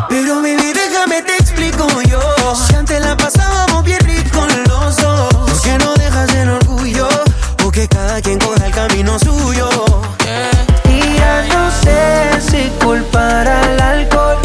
Pero 0.09 0.37
baby, 0.37 0.73
déjame 0.73 1.23
te 1.23 1.37
explico 1.37 1.87
yo. 2.09 2.21
Si 2.55 2.75
antes 2.75 3.01
la 3.01 3.17
pasábamos 3.17 3.85
bien 3.85 4.01
rico 4.01 4.47
los 4.67 4.97
dos. 4.97 5.35
¿Por 5.35 5.61
qué 5.63 5.79
no 5.79 5.95
dejas 5.95 6.35
el 6.35 6.51
orgullo? 6.51 7.09
Porque 7.57 7.87
cada 7.89 8.21
quien 8.21 8.39
coge 8.39 8.67
el 8.67 8.73
camino 8.73 9.19
suyo. 9.19 9.69
Y 10.89 11.01
ya 11.17 11.45
no 11.53 11.71
sé 11.83 12.41
si 12.51 12.71
culpar 12.85 13.47
al 13.47 13.81
alcohol. 13.81 14.39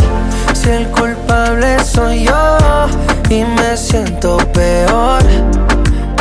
Si 0.53 0.70
el 0.70 0.88
culpable 0.89 1.84
soy 1.84 2.26
yo 2.26 2.57
y 3.30 3.43
me 3.43 3.78
siento 3.78 4.38
peor. 4.53 5.24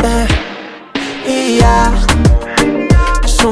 eh. 0.05 0.27
Y 1.27 1.59
ya 1.59 1.91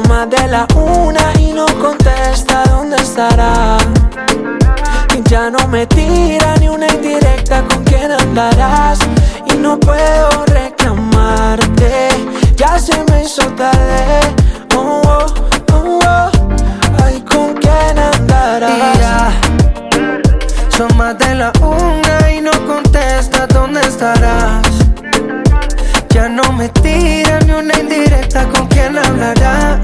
más 0.07 0.29
de 0.29 0.47
la 0.47 0.65
una 0.75 1.33
y 1.39 1.51
no 1.53 1.65
contesta 1.79 2.63
dónde 2.65 2.95
estará. 2.97 3.77
No 5.51 5.67
me 5.67 5.85
tira 5.85 6.55
ni 6.61 6.69
una 6.69 6.87
indirecta 6.87 7.61
con 7.67 7.83
quién 7.83 8.09
andarás. 8.09 8.99
Y 9.53 9.57
no 9.57 9.77
puedo 9.77 10.45
reclamarte, 10.45 12.07
ya 12.55 12.79
se 12.79 13.03
me 13.11 13.23
hizo 13.23 13.41
tarde. 13.57 14.21
Oh, 14.77 15.01
oh, 15.03 15.25
oh, 15.73 15.99
oh. 16.07 16.31
Ay, 17.03 17.21
con 17.29 17.53
quién 17.55 17.99
andarás. 17.99 18.97
Ya 18.97 19.33
son 20.69 21.17
de 21.17 21.35
la 21.35 21.51
una 21.59 22.31
y 22.31 22.39
no 22.39 22.51
contesta 22.65 23.45
dónde 23.47 23.81
estarás. 23.81 24.65
Ya 26.11 26.29
no 26.29 26.49
me 26.53 26.69
tira 26.69 27.39
ni 27.41 27.51
una 27.51 27.77
indirecta 27.77 28.47
con 28.47 28.67
quién 28.67 28.97
hablarás. 28.97 29.81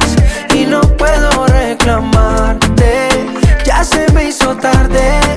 Y 0.56 0.66
no 0.66 0.80
puedo 0.80 1.46
reclamarte, 1.48 3.10
ya 3.66 3.84
se 3.84 4.10
me 4.14 4.30
hizo 4.30 4.56
tarde. 4.56 5.37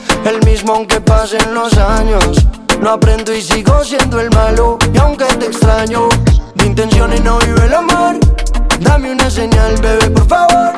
El 0.25 0.43
mismo 0.45 0.73
aunque 0.73 1.01
pasen 1.01 1.53
los 1.53 1.77
años. 1.77 2.45
No 2.81 2.91
aprendo 2.91 3.33
y 3.33 3.41
sigo 3.41 3.83
siendo 3.83 4.19
el 4.19 4.31
malo 4.31 4.79
Y 4.91 4.97
aunque 4.97 5.25
te 5.25 5.45
extraño 5.45 6.09
De 6.55 6.65
intenciones 6.65 7.23
no 7.23 7.37
vive 7.39 7.65
el 7.65 7.73
amor. 7.73 8.17
Dame 8.79 9.11
una 9.11 9.29
señal, 9.29 9.75
bebé, 9.81 10.09
por 10.09 10.27
favor. 10.27 10.71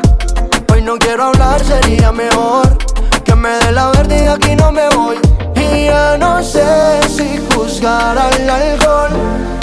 Hoy 0.72 0.82
no 0.82 0.98
quiero 0.98 1.26
hablar, 1.26 1.64
sería 1.64 2.12
mejor 2.12 2.78
Que 3.24 3.36
me 3.36 3.50
dé 3.50 3.72
la 3.72 3.92
verde 3.92 4.28
aquí 4.28 4.56
no 4.56 4.72
me 4.72 4.90
voy. 4.90 5.18
Y 5.56 5.86
ya 5.86 6.18
no 6.18 6.44
sé 6.44 7.00
si 7.08 7.40
juzgar 7.54 8.18
al 8.18 8.50
alcohol 8.50 9.12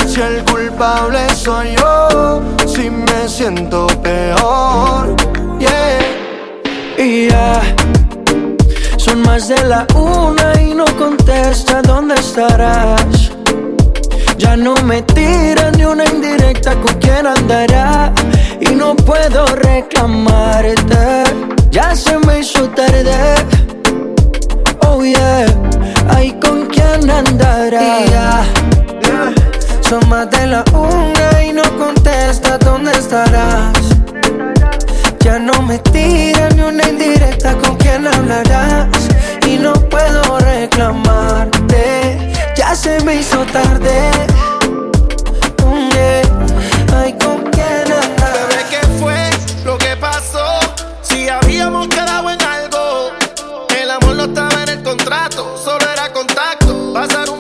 Si 0.07 0.21
el 0.21 0.45
culpable 0.45 1.29
soy 1.35 1.75
yo 1.77 2.41
Si 2.67 2.91
me 2.91 3.29
siento 3.29 3.87
peor. 4.03 5.15
Yeah. 5.59 6.01
Y 6.99 7.29
ya 7.29 7.61
Son 9.01 9.23
más 9.23 9.49
de 9.49 9.65
la 9.65 9.87
una 9.95 10.61
y 10.61 10.75
no 10.75 10.85
contesta 10.99 11.81
dónde 11.81 12.17
estarás. 12.17 13.33
Ya 14.37 14.59
no 14.59 14.75
me 14.85 15.01
tira 15.01 15.71
ni 15.71 15.87
una 15.87 16.05
indirecta 16.05 16.75
con 16.75 16.93
quién 16.99 17.27
andará. 17.27 18.13
Y 18.61 18.75
no 18.75 18.95
puedo 18.95 19.47
reclamarte. 19.47 21.25
Ya 21.71 21.97
se 21.97 22.19
me 22.19 22.41
hizo 22.41 22.69
tarde. 22.69 23.37
Oh 24.87 25.03
yeah. 25.03 25.47
Ay, 26.15 26.39
¿con 26.39 26.67
quién 26.67 27.11
andará? 27.11 28.45
Son 29.81 30.07
más 30.11 30.31
de 30.31 30.47
la 30.47 30.63
una 30.75 31.43
y 31.43 31.55
no 31.55 31.63
contesta 31.79 32.59
dónde 32.59 32.93
estarás 32.93 34.00
Ya 35.31 35.39
no 35.39 35.63
me 35.63 35.79
tira 35.79 36.49
ni 36.57 36.63
una 36.63 36.89
indirecta 36.89 37.57
con 37.59 37.77
quién 37.77 38.05
hablarás 38.05 38.89
Y 39.47 39.59
no 39.59 39.75
puedo 39.75 40.41
reclamarte 40.41 42.33
Ya 42.57 42.75
se 42.75 42.99
me 43.05 43.15
hizo 43.15 43.45
tarde 43.47 44.11
Mm, 45.65 45.89
yeah. 45.91 46.23
¿con 47.25 47.45
quién? 47.53 47.85
Bebé, 47.87 48.65
¿qué 48.71 48.81
fue 48.99 49.31
lo 49.65 49.79
que 49.79 49.95
pasó? 50.01 50.59
Si 51.01 51.29
habíamos 51.29 51.87
quedado 51.87 52.29
en 52.29 52.43
algo, 52.43 53.13
el 53.81 53.89
amor 53.89 54.17
no 54.17 54.25
estaba 54.25 54.65
en 54.65 54.69
el 54.71 54.83
contrato, 54.83 55.57
solo 55.65 55.87
era 55.93 56.13
contacto, 56.13 56.93
pasar 56.93 57.31
un 57.31 57.40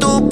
tú 0.00 0.29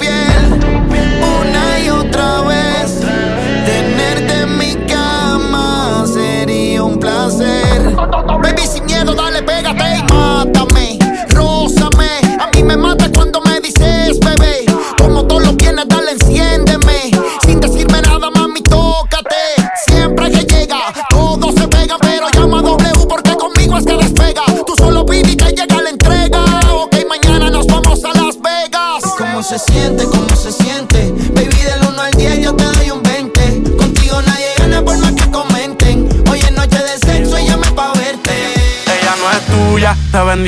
and 40.39 40.47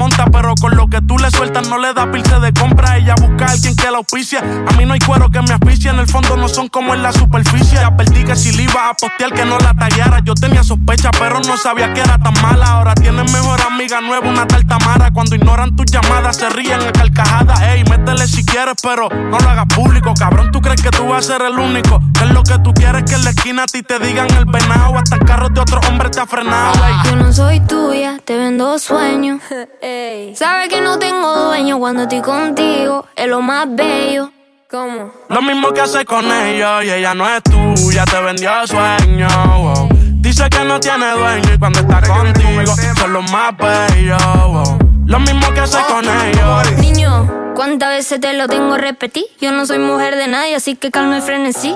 monta, 0.00 0.24
pero 0.32 0.54
con 0.58 0.74
lo 0.76 0.88
que 0.88 1.02
tú 1.02 1.18
le 1.18 1.30
sueltas 1.30 1.68
no 1.68 1.76
le 1.76 1.92
da 1.92 2.10
pilce 2.10 2.40
de 2.40 2.54
compra. 2.54 2.96
Ella 2.96 3.14
busca 3.20 3.44
a 3.44 3.50
alguien 3.50 3.76
que 3.76 3.90
la 3.90 3.98
auspicia. 3.98 4.40
A 4.40 4.72
mí 4.78 4.86
no 4.86 4.94
hay 4.94 4.98
cuero 5.00 5.30
que 5.30 5.42
me 5.42 5.52
asfixia, 5.52 5.90
en 5.90 5.98
el 5.98 6.06
fondo 6.06 6.38
no 6.38 6.48
son 6.48 6.68
como 6.68 6.94
en 6.94 7.02
la 7.02 7.12
superficie. 7.12 7.74
Ya 7.74 7.94
perdí 7.94 8.24
que 8.24 8.34
si 8.34 8.50
le 8.52 8.62
iba 8.62 8.88
a 8.88 8.94
postear 8.94 9.30
que 9.34 9.44
no 9.44 9.58
la 9.58 9.74
tallara. 9.74 10.20
Yo 10.24 10.34
tenía 10.34 10.64
sospecha, 10.64 11.10
pero 11.18 11.40
no 11.40 11.54
sabía 11.58 11.92
que 11.92 12.00
era 12.00 12.16
tan 12.16 12.32
mala. 12.40 12.64
Ahora 12.64 12.94
tienes 12.94 13.30
mejor 13.30 13.60
amiga 13.60 14.00
nueva, 14.00 14.26
una 14.26 14.46
tal 14.46 14.66
Tamara. 14.66 15.10
Cuando 15.10 15.36
ignoran 15.36 15.76
tus 15.76 15.84
llamadas, 15.84 16.38
se 16.38 16.48
ríen 16.48 16.80
a 16.80 16.92
carcajadas. 16.92 17.60
Ey, 17.60 17.84
métele 17.84 18.26
si 18.26 18.42
quieres, 18.42 18.76
pero 18.82 19.10
no 19.10 19.38
lo 19.38 19.50
hagas 19.50 19.66
público. 19.66 20.14
Cabrón, 20.18 20.50
tú 20.50 20.62
crees 20.62 20.80
que 20.80 20.90
tú 20.90 21.08
vas 21.08 21.28
a 21.28 21.32
ser 21.34 21.42
el 21.42 21.58
único. 21.58 22.00
Que 22.14 22.24
es 22.24 22.30
lo 22.30 22.42
que 22.42 22.58
tú 22.60 22.72
quieres 22.72 23.04
que 23.04 23.16
en 23.16 23.24
la 23.24 23.30
esquina 23.30 23.64
a 23.64 23.66
ti 23.66 23.82
te 23.82 23.98
digan 23.98 24.30
el 24.34 24.46
venado. 24.46 24.96
Hasta 24.96 25.16
el 25.16 25.24
carro 25.26 25.50
de 25.50 25.60
otro 25.60 25.78
hombre 25.90 26.08
te 26.08 26.20
ha 26.20 26.26
frenado. 26.26 26.72
Yo 27.04 27.16
no 27.16 27.30
soy 27.34 27.60
tuya, 27.60 28.18
te 28.24 28.38
vendo 28.38 28.70
sueños. 29.90 30.38
Sabes 30.38 30.68
que 30.68 30.80
no 30.80 30.98
tengo 30.98 31.34
dueño 31.46 31.78
cuando 31.78 32.02
estoy 32.02 32.20
contigo. 32.20 33.06
Es 33.16 33.26
lo 33.28 33.40
más 33.40 33.66
bello. 33.68 34.30
¿Cómo? 34.70 35.12
Lo 35.28 35.42
mismo 35.42 35.72
que 35.72 35.80
hace 35.80 36.04
con 36.04 36.30
ellos 36.30 36.84
y 36.84 36.90
ella 36.90 37.12
no 37.12 37.28
es 37.28 37.42
tuya, 37.42 38.04
te 38.04 38.20
vendió 38.20 38.50
sueño. 38.68 39.26
wow. 39.58 39.88
Dice 40.20 40.48
que 40.48 40.64
no 40.64 40.78
tiene 40.78 41.10
dueño 41.10 41.54
y 41.54 41.58
cuando 41.58 41.80
está 41.80 42.00
contigo 42.02 42.76
son 42.96 43.12
los 43.12 43.32
más 43.32 43.56
bellos. 43.56 44.22
wow. 44.46 44.78
Lo 45.06 45.18
mismo 45.18 45.52
que 45.52 45.60
hace 45.60 45.78
con 45.88 46.04
ellos. 46.04 46.78
Niño, 46.78 47.52
¿cuántas 47.56 47.88
veces 47.88 48.20
te 48.20 48.32
lo 48.34 48.46
tengo 48.46 48.76
que 48.76 48.80
repetir? 48.80 49.24
Yo 49.40 49.50
no 49.50 49.66
soy 49.66 49.80
mujer 49.80 50.14
de 50.14 50.28
nadie, 50.28 50.54
así 50.54 50.76
que 50.76 50.92
calma 50.92 51.18
y 51.18 51.20
frenesí. 51.20 51.74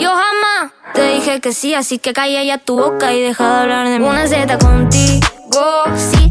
Yo 0.00 0.10
jamás 0.10 0.72
te 0.94 1.08
dije 1.12 1.40
que 1.40 1.52
sí, 1.52 1.74
así 1.74 2.00
que 2.00 2.12
calla 2.12 2.42
ya 2.42 2.58
tu 2.58 2.76
boca 2.76 3.12
y 3.12 3.22
deja 3.22 3.48
de 3.48 3.60
hablar 3.60 3.88
de 3.88 4.00
mí. 4.00 4.04
Una 4.04 4.26
Z 4.26 4.58
contigo, 4.58 5.84
si 5.96 6.25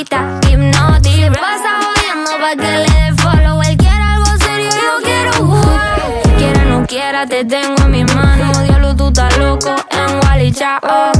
historita, 0.00 0.40
hipnotic. 0.48 1.32
Pasa 1.40 1.70
jodiendo 1.82 2.30
pa' 2.40 2.56
que 2.56 2.72
le 2.78 2.84
dé 2.84 3.22
follow. 3.22 3.62
Él 3.62 3.76
quiere 3.76 4.02
algo 4.02 4.26
serio, 4.38 4.70
yo 4.70 5.04
quiero 5.04 5.32
jugar. 5.32 6.00
Quiera 6.38 6.64
no 6.64 6.86
quiera, 6.86 7.26
te 7.26 7.44
tengo 7.44 7.82
en 7.84 7.90
mis 7.90 8.14
manos. 8.14 8.62
Diablo, 8.64 8.96
tú 8.96 9.08
estás 9.08 9.36
loco 9.38 9.74
en 9.90 10.20
Wally 10.24 10.52
Chao. 10.52 11.12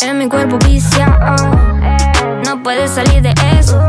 En 0.00 0.18
mi 0.18 0.28
cuerpo 0.28 0.58
viciado, 0.58 1.36
no 2.44 2.62
puedes 2.62 2.90
salir 2.90 3.22
de 3.22 3.34
eso. 3.58 3.80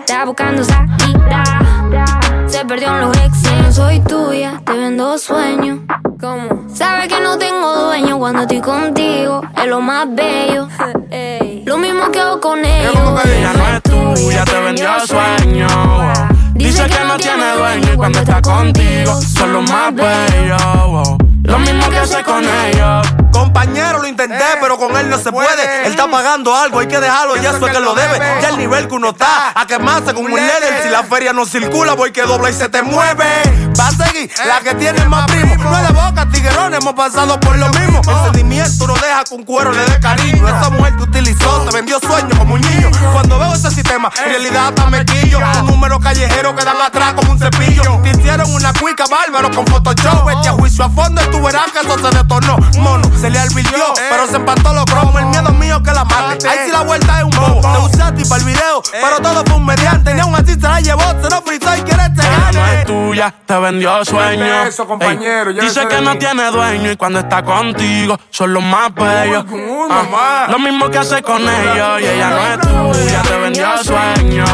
Está 0.00 0.24
buscando 0.24 0.64
salida. 0.64 2.21
Perdió 2.72 2.88
en 2.88 3.00
los 3.02 3.16
ex. 3.18 3.42
No 3.60 3.70
soy 3.70 4.00
tuya, 4.00 4.62
te 4.64 4.72
vendo 4.72 5.18
sueños. 5.18 5.80
¿Cómo? 6.18 6.64
Sabes 6.74 7.06
que 7.06 7.20
no 7.20 7.36
tengo 7.36 7.70
dueño 7.84 8.18
cuando 8.18 8.40
estoy 8.40 8.62
contigo. 8.62 9.42
Es 9.54 9.66
lo 9.66 9.82
más 9.82 10.06
bello. 10.08 10.68
Lo 11.66 11.76
mismo 11.76 12.10
que 12.10 12.18
hago 12.18 12.40
con 12.40 12.64
ellos. 12.64 12.94
Ella 13.26 13.52
no 13.52 13.68
es 13.68 13.82
tuya, 13.82 14.44
te 14.44 14.60
vendió 14.60 14.88
sueño. 15.06 15.66
Dice 16.54 16.86
que 16.86 17.04
no 17.06 17.18
tiene 17.18 17.56
dueño 17.58 17.92
y 17.92 17.96
cuando 17.96 18.18
está 18.20 18.40
contigo 18.40 19.20
son 19.20 19.52
los 19.52 19.70
más 19.70 19.94
bellos. 19.94 21.21
Lo 21.44 21.58
mismo 21.58 21.88
que 21.90 21.98
hace 21.98 22.22
con 22.22 22.44
ellos. 22.44 23.06
Compañero, 23.32 23.98
lo 23.98 24.06
intenté, 24.06 24.44
pero 24.60 24.78
con 24.78 24.96
él 24.96 25.08
no 25.08 25.18
se 25.18 25.32
puede. 25.32 25.84
Él 25.84 25.92
está 25.92 26.08
pagando 26.08 26.54
algo, 26.54 26.78
hay 26.78 26.86
que 26.86 27.00
dejarlo, 27.00 27.36
y 27.36 27.40
eso 27.40 27.66
es 27.66 27.72
que 27.72 27.80
lo 27.80 27.94
debe. 27.94 28.18
Ya 28.40 28.50
el 28.50 28.58
nivel 28.58 28.86
que 28.88 28.94
uno 28.94 29.10
está, 29.10 29.52
a 29.54 29.66
quemarse 29.66 30.14
con 30.14 30.26
un 30.26 30.30
líder. 30.30 30.82
Si 30.82 30.88
la 30.88 31.02
feria 31.02 31.32
no 31.32 31.44
circula, 31.46 31.94
voy 31.94 32.12
que 32.12 32.22
dobla 32.22 32.50
y 32.50 32.52
se 32.52 32.68
te 32.68 32.82
mueve. 32.82 33.24
Va 33.78 33.88
a 33.88 33.90
seguir 33.90 34.30
la 34.46 34.60
que 34.60 34.74
tiene 34.74 35.04
más 35.06 35.26
primo. 35.26 35.56
No 35.56 35.76
es 35.76 35.88
de 35.88 35.92
boca, 35.94 36.28
tiguerón, 36.30 36.74
hemos 36.74 36.94
pasado 36.94 37.40
por 37.40 37.56
lo 37.56 37.68
mismo. 37.70 38.00
El 38.06 38.24
sentimiento 38.24 38.86
no 38.86 38.94
deja 38.94 39.24
con 39.28 39.42
cuero 39.42 39.72
le 39.72 39.84
dé 39.86 39.98
cariño. 39.98 40.46
Esa 40.46 40.70
mujer 40.70 40.96
que 40.96 41.02
utilizó, 41.02 41.64
te 41.64 41.74
vendió 41.74 41.98
sueños 42.00 42.38
como 42.38 42.54
un 42.54 42.60
niño. 42.60 42.90
Cuando 43.12 43.38
veo 43.38 43.54
ese 43.54 43.70
sistema, 43.70 44.10
en 44.18 44.30
realidad 44.30 44.68
hasta 44.68 44.86
me 44.90 45.04
quillo. 45.04 45.38
Un 45.60 45.66
número 45.66 45.98
callejero 45.98 46.54
que 46.54 46.64
dan 46.64 46.80
atrás 46.80 47.14
como 47.14 47.32
un 47.32 47.38
cepillo. 47.38 48.00
Te 48.02 48.10
hicieron 48.10 48.52
una 48.52 48.72
cuica 48.74 49.04
bárbaro 49.10 49.50
con 49.50 49.66
Photoshop. 49.66 50.26
Vete 50.26 50.48
a 50.48 50.52
juicio 50.52 50.84
a 50.84 50.90
fondo 50.90 51.20
tú 51.32 51.42
verás 51.42 51.72
que 51.72 51.80
eso 51.80 51.98
se 51.98 52.16
detonó. 52.16 52.56
Mono, 52.78 53.10
se 53.18 53.30
le 53.30 53.38
advirtió, 53.38 53.84
pero 54.10 54.26
se 54.26 54.36
empató 54.36 54.72
los 54.72 54.84
cromos. 54.84 55.16
El 55.16 55.26
miedo 55.26 55.50
mío 55.52 55.82
que 55.82 55.92
la 55.92 56.04
mate. 56.04 56.48
Ahí 56.48 56.58
sí 56.66 56.70
la 56.70 56.82
vuelta 56.82 57.18
es 57.18 57.24
un 57.24 57.30
bobo. 57.30 57.60
Te 57.60 57.78
usé 57.78 58.02
a 58.02 58.14
ti 58.14 58.24
para 58.24 58.40
el 58.40 58.46
video, 58.46 58.82
pero 58.92 59.20
todo 59.20 59.42
fue 59.44 59.56
un 59.56 59.66
mediante. 59.66 60.14
Ni 60.14 60.20
aún 60.20 60.34
así 60.34 60.52
se 60.54 60.60
la 60.60 60.80
llevó, 60.80 61.02
se 61.02 61.30
lo 61.30 61.42
frizó 61.42 61.76
y 61.76 61.82
quiere 61.82 62.02
este 62.04 62.22
Ella 62.22 62.50
no 62.52 62.60
gane. 62.60 62.80
es 62.80 62.86
tuya, 62.86 63.34
te 63.46 63.58
vendió 63.58 64.04
sueño. 64.04 64.62
Eso, 64.64 64.86
compañero, 64.86 65.50
Ey, 65.50 65.60
dice 65.60 65.86
que 65.88 66.00
no 66.00 66.16
tiene 66.18 66.50
dueño 66.50 66.92
y 66.92 66.96
cuando 66.96 67.20
está 67.20 67.42
contigo 67.42 68.18
son 68.30 68.52
los 68.52 68.62
más 68.62 68.94
bellos. 68.94 69.44
Ah, 69.90 70.46
lo 70.50 70.58
mismo 70.58 70.90
que 70.90 70.98
hace 70.98 71.22
con 71.22 71.42
ellos 71.42 72.00
y 72.00 72.06
ella 72.06 72.30
no 72.30 72.92
es 72.92 72.98
tuya, 72.98 73.22
te 73.22 73.38
vendió 73.38 73.66
sueño. 73.82 74.44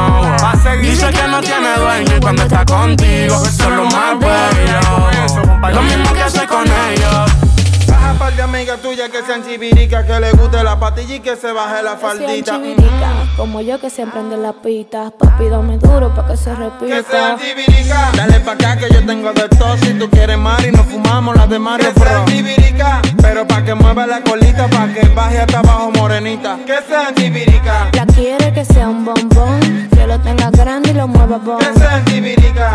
Dice 0.81 1.11
que 1.11 1.29
no 1.29 1.41
tiene 1.41 1.75
dueño 1.77 2.17
y 2.17 2.21
cuando 2.21 2.43
está 2.43 2.65
contigo 2.65 3.37
son 3.45 3.77
los 3.77 3.95
más 3.95 4.19
bellos. 4.19 5.48
Lo 5.61 5.83
mismo 5.83 6.13
que 6.13 6.23
hace 6.23 6.47
con 6.47 6.65
ellos. 6.65 7.89
Baja 7.89 8.15
par 8.15 8.33
de 8.35 8.43
amigas 8.43 8.81
tuyas 8.81 9.11
que 9.11 9.23
sean 9.23 9.45
chivíricas, 9.45 10.05
que 10.05 10.21
le 10.21 10.31
guste 10.33 10.63
la 10.63 10.79
patilla 10.79 11.17
y 11.17 11.21
que 11.21 11.37
se 11.37 11.53
baje 11.53 11.83
la 11.83 11.97
faldita. 11.97 12.55
chivirica, 12.55 13.11
como 13.37 13.61
yo 13.61 13.81
que 13.81 13.91
siempre 13.91 14.21
ande 14.21 14.37
en 14.37 14.45
la 14.45 14.53
pista. 14.53 15.11
Papi, 15.11 15.49
dame 15.49 15.79
duro 15.79 16.15
pa' 16.15 16.27
que 16.29 16.37
se 16.37 16.55
repita. 16.55 16.97
Que 16.97 17.03
sean 17.03 17.39
chivirica. 17.39 18.11
Dale 18.15 18.41
pa' 18.41 18.53
acá 18.53 18.77
que 18.77 18.89
yo 18.89 19.05
tengo 19.05 19.33
de 19.33 19.49
todo. 19.49 19.77
Si 19.79 19.95
tú 19.95 20.09
quieres 20.09 20.39
Mari, 20.39 20.71
nos 20.71 20.87
fumamos 20.87 21.37
las 21.37 21.51
de 21.51 21.59
Mario 21.59 21.93
Que 21.93 22.01
sean 22.01 22.25
chivirica. 22.27 23.03
Pero 23.21 23.47
pa' 23.47 23.65
que 23.65 23.75
mueva 23.75 24.07
la 24.07 24.23
colita, 24.23 24.69
pa' 24.69 24.87
que 24.89 25.09
baje 25.09 25.41
hasta 25.41 25.59
abajo 25.59 25.91
morenita. 25.91 26.57
Que 26.65 26.79
sean 26.89 27.15
chivirica. 27.17 27.91
La 27.93 28.07
quiere 28.07 28.53
que 28.53 28.65
sea 28.65 28.89
un 28.89 29.05
bombón, 29.05 29.89
que 29.91 30.07
lo 30.07 30.21
tenga 30.21 30.51
grande 30.51 30.91
y 30.91 30.95
lo 30.95 31.09
mueva 31.09 31.39
bon. 31.39 31.59
Que 31.59 31.79
sean 31.79 32.05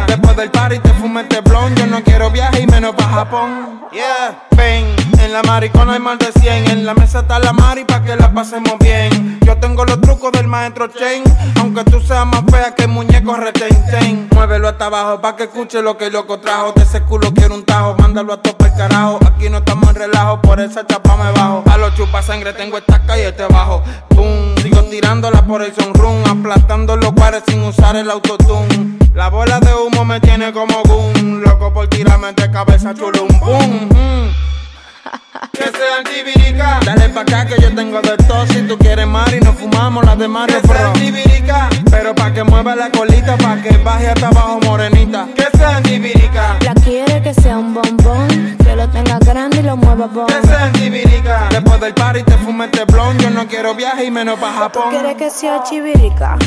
Después 0.08 0.36
del 0.38 0.50
party 0.52 0.80
te 0.80 0.90
fume 0.94 1.22
este 1.22 1.42
blon. 1.42 1.76
Yo 1.76 1.86
no 1.88 2.04
quiero 2.04 2.30
viaje 2.32 2.62
y 2.62 2.68
menos 2.68 2.96
pa' 2.96 3.08
Japón. 3.08 3.82
Yeah, 3.92 4.48
ven. 4.56 4.96
En 5.20 5.34
la 5.34 5.44
maricona 5.44 5.94
hay 5.94 6.00
más 6.00 6.20
de 6.20 6.32
100. 6.32 6.70
En 6.70 6.86
la 6.86 6.94
mesa 6.94 7.20
está 7.20 7.40
la 7.40 7.54
mari 7.54 7.84
pa' 7.84 8.02
que 8.02 8.16
la 8.16 8.32
pasemos 8.34 8.78
bien. 8.80 9.40
Yo 9.46 9.58
tengo 9.58 9.86
los 9.86 10.00
trucos 10.02 10.32
del 10.32 10.48
maestro 10.48 10.88
Chain. 10.88 11.24
Aunque 11.60 11.84
tú 11.84 12.00
seas 12.00 12.26
más 12.26 12.44
fea 12.50 12.74
que 12.74 12.84
el 12.84 12.90
muñeco 12.90 13.36
retén. 13.36 14.30
Muévelo 14.32 14.70
hasta 14.70 14.86
abajo 14.86 15.22
pa' 15.22 15.36
que 15.36 15.44
escuche 15.44 15.82
lo 15.82 15.98
que 15.98 16.08
el 16.08 16.14
loco 16.14 16.40
trajo. 16.40 16.72
De 16.74 16.84
ese 16.84 17.02
culo 17.02 17.34
quiero 17.34 17.56
un 17.56 17.64
tajo. 17.64 17.96
Mándalo 17.98 18.34
a 18.34 18.42
tope 18.42 18.66
el 18.66 18.74
carajo. 18.76 19.20
Aquí 19.26 19.50
no 19.50 19.58
estamos 19.58 19.90
en 19.90 19.96
relajo. 19.96 20.42
Por 20.42 20.62
esa 20.62 20.88
chapa 20.88 21.18
me 21.18 21.32
bajo. 21.32 21.64
A 21.70 21.78
los 21.78 21.94
chupas 21.96 22.26
sangre 22.26 22.54
tengo 22.54 22.78
esta 22.78 23.00
calle 23.06 23.32
te 23.34 23.46
bajo. 23.48 23.84
Boom. 24.12 24.56
Sigo 24.62 24.82
tirándola 24.84 25.46
por 25.46 25.62
el 25.62 25.74
sunroom. 25.76 26.24
Aplastando 26.26 26.96
los 26.96 27.14
bares 27.14 27.44
sin 27.48 27.64
usar 27.64 27.96
el 27.98 28.10
autotune. 28.10 28.98
La 29.14 29.30
bola 29.30 29.60
de 29.60 29.73
humo 29.74 30.06
me 30.06 30.20
tiene 30.20 30.52
como 30.54 30.82
boom. 30.84 31.42
Loco 31.42 31.74
por 31.74 31.88
tirarme 31.88 32.34
de 32.34 32.52
cabeza 32.52 32.94
chulum. 32.94 33.28
Boom. 33.40 33.90
mm. 33.90 34.34
Que 35.54 35.64
sean 35.64 36.04
chivirica. 36.06 36.80
Dale 36.86 37.10
pa' 37.10 37.22
acá 37.22 37.46
que 37.46 37.62
yo 37.62 37.74
tengo 37.76 38.02
de 38.02 38.18
todo. 38.18 38.46
Si 38.48 38.62
tú 38.68 38.78
quieres 38.78 39.06
Mari, 39.08 39.40
nos 39.42 39.56
fumamos 39.56 40.04
las 40.06 40.18
de 40.18 40.28
Mario 40.28 40.62
Que 40.62 40.68
sean 40.68 40.94
chivirica. 40.94 41.70
Pero 41.92 42.16
pa' 42.16 42.32
que 42.34 42.44
mueva 42.44 42.76
la 42.76 42.90
colita, 42.90 43.36
pa' 43.38 43.58
que 43.62 43.78
baje 43.78 44.08
hasta 44.10 44.28
abajo 44.28 44.60
morenita. 44.64 45.28
Que 45.36 45.46
sean 45.58 45.84
chivirica. 45.84 46.58
La 46.62 46.74
quiere 46.76 47.22
que 47.22 47.34
sea 47.34 47.58
un 47.58 47.74
bombón, 47.74 48.58
que 48.64 48.76
lo 48.76 48.88
tenga 48.90 49.20
grande 49.20 49.60
y 49.60 49.64
lo 49.64 49.76
mueva 49.78 50.08
bon. 50.08 50.26
Que 50.28 50.48
sean 50.48 50.72
chivirica. 50.74 51.48
Después 51.52 51.80
del 51.82 51.94
party 51.94 52.24
te 52.24 52.38
fume 52.38 52.66
este 52.66 52.86
blon. 52.86 53.18
Yo 53.20 53.30
no 53.30 53.46
quiero 53.48 53.76
viaje 53.76 54.06
y 54.06 54.12
menos 54.12 54.40
pa' 54.40 54.52
¿Tú 54.52 54.60
Japón. 54.60 54.84
quieres 54.92 55.16
que 55.18 55.30
sea 55.30 55.62
chivirica 55.64 56.38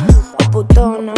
o 0.45 0.51
putona? 0.51 1.13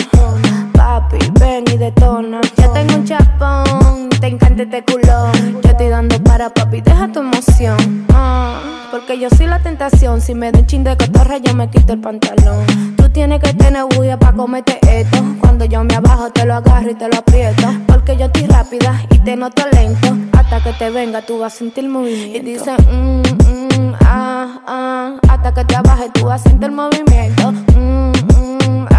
Papi, 0.89 1.19
ven 1.39 1.65
y 1.71 1.77
detona. 1.77 2.41
Ya 2.57 2.73
tengo 2.73 2.95
un 2.95 3.05
chapón, 3.05 4.09
te 4.09 4.27
encanta 4.27 4.63
este 4.63 4.83
culón. 4.85 5.61
Yo 5.63 5.71
estoy 5.71 5.89
dando 5.91 6.19
para 6.25 6.49
papi, 6.49 6.81
deja 6.81 7.13
tu 7.13 7.21
emoción. 7.21 8.07
Ah, 8.15 8.59
porque 8.91 9.21
yo 9.21 9.29
soy 9.29 9.49
la 9.49 9.59
tentación. 9.59 10.23
Si 10.23 10.35
me 10.35 10.51
da 10.51 10.61
un 10.61 10.67
chin 10.67 10.85
de 10.85 10.97
cotorra, 10.97 11.37
yo 11.37 11.53
me 11.53 11.69
quito 11.69 11.93
el 11.93 12.01
pantalón. 12.01 12.65
Tú 12.97 13.07
tienes 13.11 13.39
que 13.41 13.53
tener 13.53 13.85
bulla 13.95 14.19
pa' 14.19 14.33
comerte 14.33 14.79
esto. 14.83 15.19
Cuando 15.41 15.67
yo 15.67 15.85
me 15.85 15.95
abajo, 15.95 16.31
te 16.31 16.47
lo 16.47 16.55
agarro 16.55 16.91
y 16.91 16.95
te 16.95 17.07
lo 17.07 17.19
aprieto. 17.19 17.69
Porque 17.87 18.17
yo 18.17 18.25
estoy 18.25 18.47
rápida 18.47 18.99
y 19.11 19.19
te 19.19 19.37
noto 19.37 19.65
lento. 19.71 20.17
Hasta 20.33 20.63
que 20.63 20.73
te 20.73 20.89
venga, 20.89 21.21
tú 21.21 21.39
vas 21.39 21.55
a 21.55 21.59
sentir 21.59 21.87
movimiento. 21.87 22.39
Y 22.39 22.41
dice, 22.41 22.73
mm, 22.91 23.21
mm, 23.21 23.95
ah, 24.01 24.61
ah. 24.67 25.17
Hasta 25.29 25.53
que 25.53 25.65
te 25.67 25.77
abajes, 25.77 26.11
tú 26.15 26.25
vas 26.25 26.41
a 26.41 26.49
sentir 26.49 26.71
movimiento. 26.71 27.53
Mm, 27.77 28.11
mm, 28.11 28.87
ah, 28.91 28.95
ah. 28.95 28.98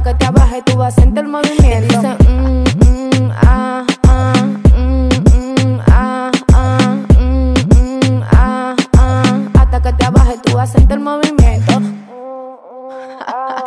Hasta 0.00 0.12
que 0.12 0.18
te 0.18 0.26
abajes, 0.28 0.64
tú 0.64 0.76
vas 0.78 0.96
a 0.96 1.00
sentir 1.02 1.24
movimiento. 1.26 1.66
Y 1.68 1.80
dice, 1.82 2.16
mm, 2.26 2.64
mm, 2.86 3.30
ah, 3.32 3.84
ah. 4.08 4.32
Mm, 4.74 5.08
mm, 5.10 5.80
ah, 5.88 6.30
ah. 6.54 6.96
Mm, 7.18 7.52
mm, 7.52 8.22
ah, 8.32 8.76
ah. 8.96 9.38
Hasta 9.58 9.82
que 9.82 9.92
te 9.92 10.04
abajes, 10.06 10.40
tú 10.40 10.56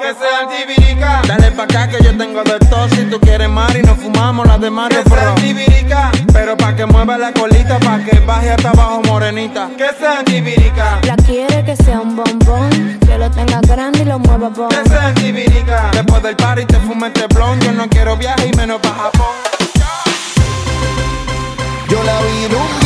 que 0.03 0.13
sean 0.19 0.49
tibirica. 0.49 1.21
Dale 1.27 1.51
pa' 1.51 1.63
acá 1.63 1.87
que 1.87 2.03
yo 2.03 2.15
tengo 2.17 2.43
de 2.43 2.59
todo. 2.69 2.89
Si 2.89 3.05
tú 3.05 3.19
quieres 3.19 3.49
mar 3.49 3.75
y 3.75 3.81
nos 3.81 3.97
fumamos 3.97 4.45
las 4.45 4.59
demás 4.59 4.89
Que 4.89 5.01
sean 5.09 5.35
tibirica. 5.35 6.11
Pero 6.33 6.57
pa' 6.57 6.75
que 6.75 6.85
mueva 6.85 7.17
la 7.17 7.31
colita, 7.31 7.79
pa' 7.79 7.99
que 7.99 8.19
baje 8.19 8.51
hasta 8.51 8.69
abajo 8.69 9.01
morenita. 9.07 9.69
Que 9.77 9.89
sean 9.97 10.25
tibirica. 10.25 10.99
La 11.07 11.15
quiere 11.15 11.63
que 11.63 11.75
sea 11.77 12.01
un 12.01 12.15
bombón. 12.15 12.99
Que 13.05 13.17
lo 13.17 13.31
tenga 13.31 13.61
grande 13.61 14.01
y 14.01 14.05
lo 14.05 14.19
mueva 14.19 14.49
bon. 14.49 14.69
Que 14.69 14.89
sean 14.89 15.13
tibirica. 15.15 15.89
Después 15.93 16.21
del 16.21 16.35
party 16.35 16.65
te 16.65 16.79
fume 16.79 17.07
este 17.07 17.27
blon. 17.27 17.59
Yo 17.61 17.71
no 17.71 17.87
quiero 17.87 18.17
viaje 18.17 18.49
y 18.51 18.57
menos 18.57 18.79
pa' 18.81 18.93
Japón. 18.93 19.35
Yo 21.89 22.03
la 22.03 22.21
vi 22.21 22.47
nunca 22.49 22.82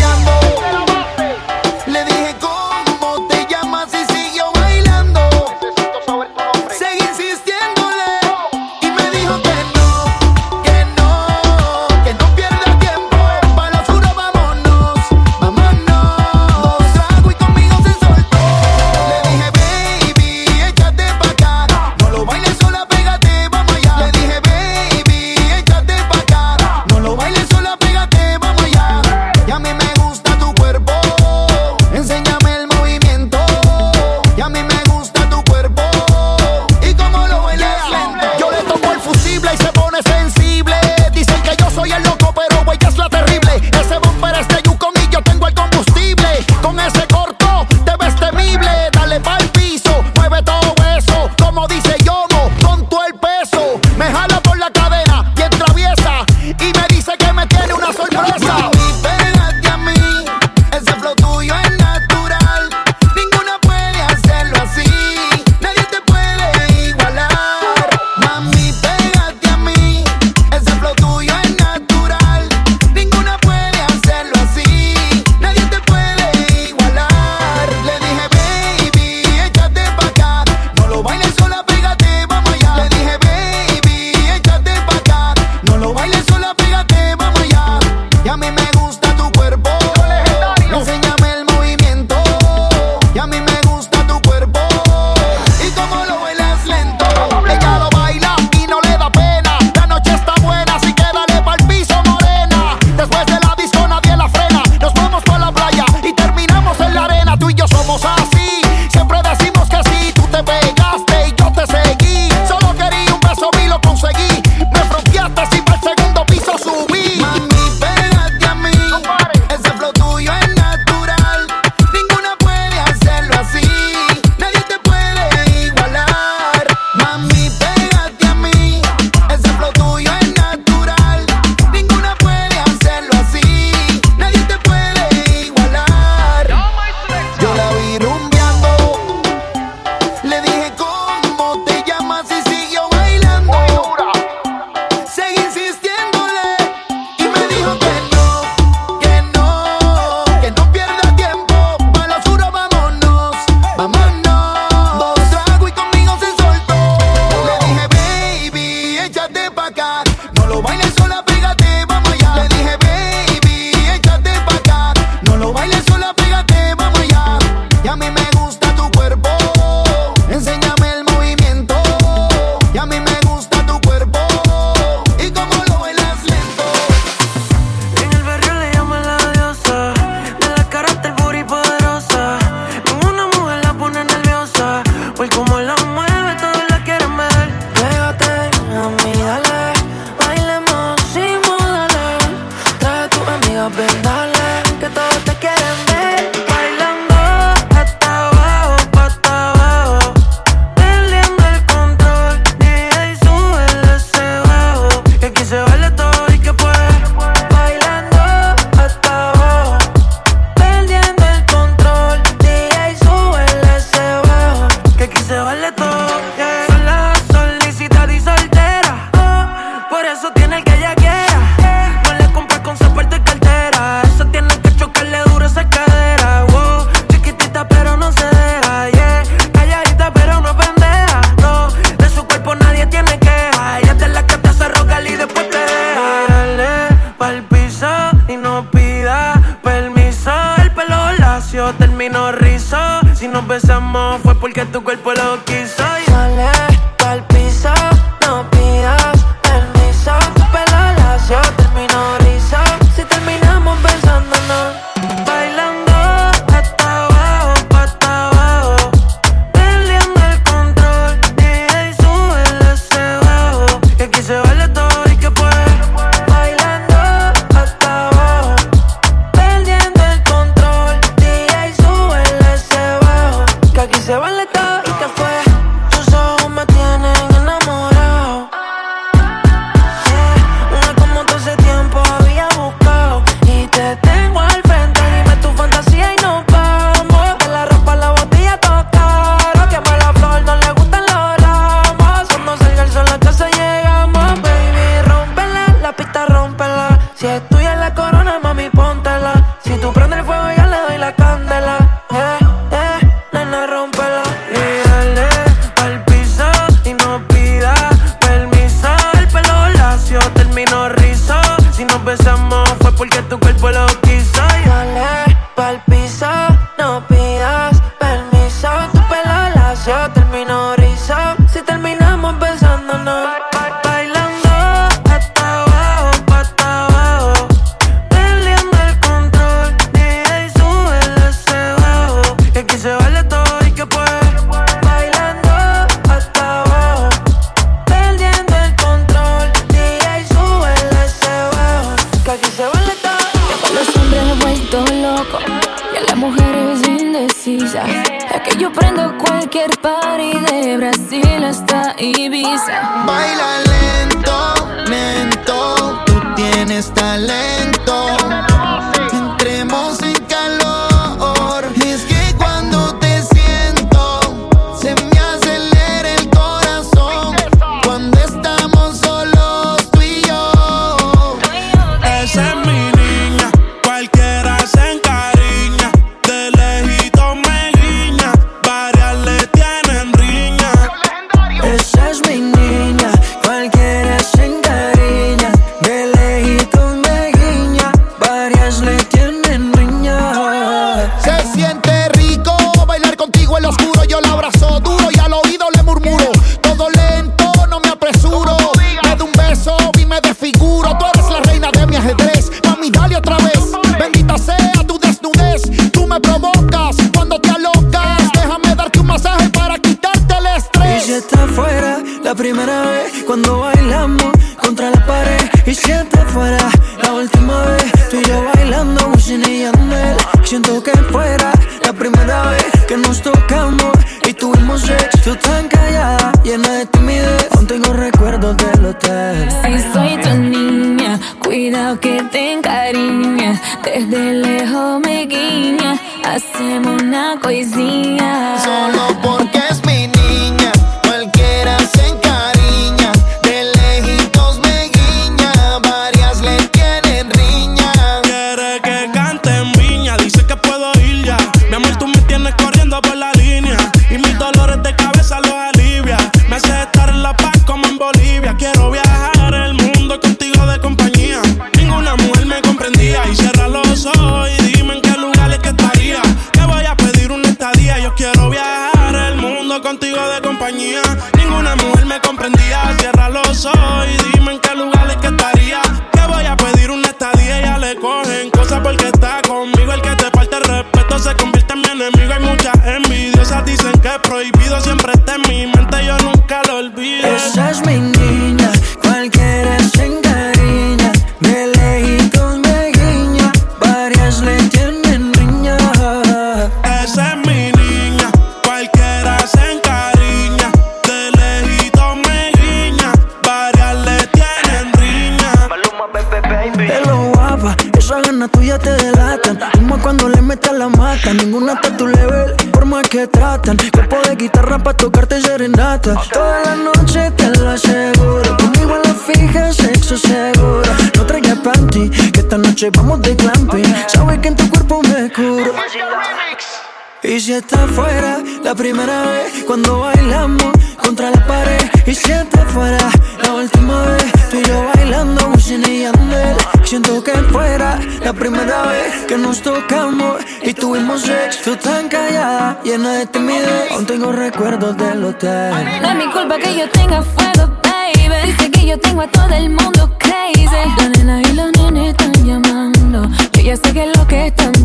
tuvimos 540.80 541.22
sex. 541.22 541.62
Tú 541.64 541.76
tan 541.76 542.08
callada, 542.08 542.80
llena 542.84 543.14
de 543.14 543.26
timidez. 543.28 543.92
Aún 543.92 544.06
tengo 544.06 544.32
recuerdos 544.32 544.96
del 544.98 545.24
hotel. 545.24 545.74
No 546.02 546.10
es 546.10 546.16
mi 546.16 546.32
culpa 546.32 546.58
que 546.58 546.76
yo 546.78 546.90
tenga 546.90 547.22
fuego, 547.22 547.72
baby. 547.84 548.36
Dice 548.46 548.72
que 548.72 548.86
yo 548.86 549.00
tengo 549.00 549.22
a 549.22 549.28
todo 549.28 549.54
el 549.54 549.70
mundo 549.70 550.10
crazy. 550.20 550.66
La 550.98 551.10
nena 551.10 551.42
y 551.42 551.54
los 551.54 551.72
nenes 551.74 552.10
están 552.10 552.34
llamando. 552.46 553.30
Yo 553.54 553.62
ya 553.62 553.76
sé 553.76 553.94
que 553.94 554.10
es 554.10 554.18
lo 554.18 554.28
que 554.28 554.48
están 554.48 554.77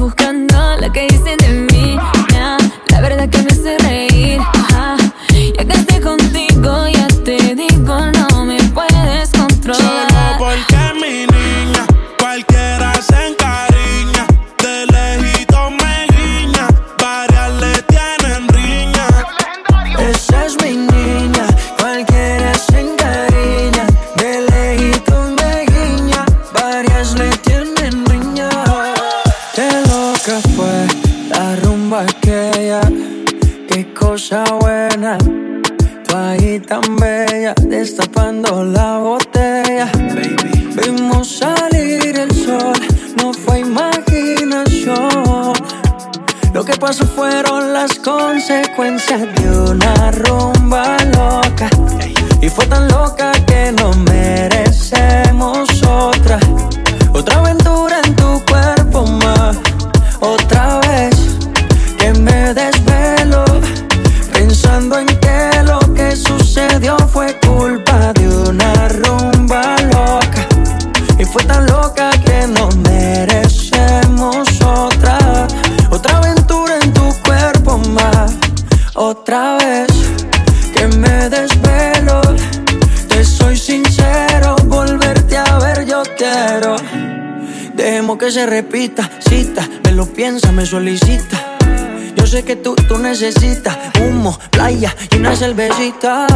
cervecita. 95.52 96.26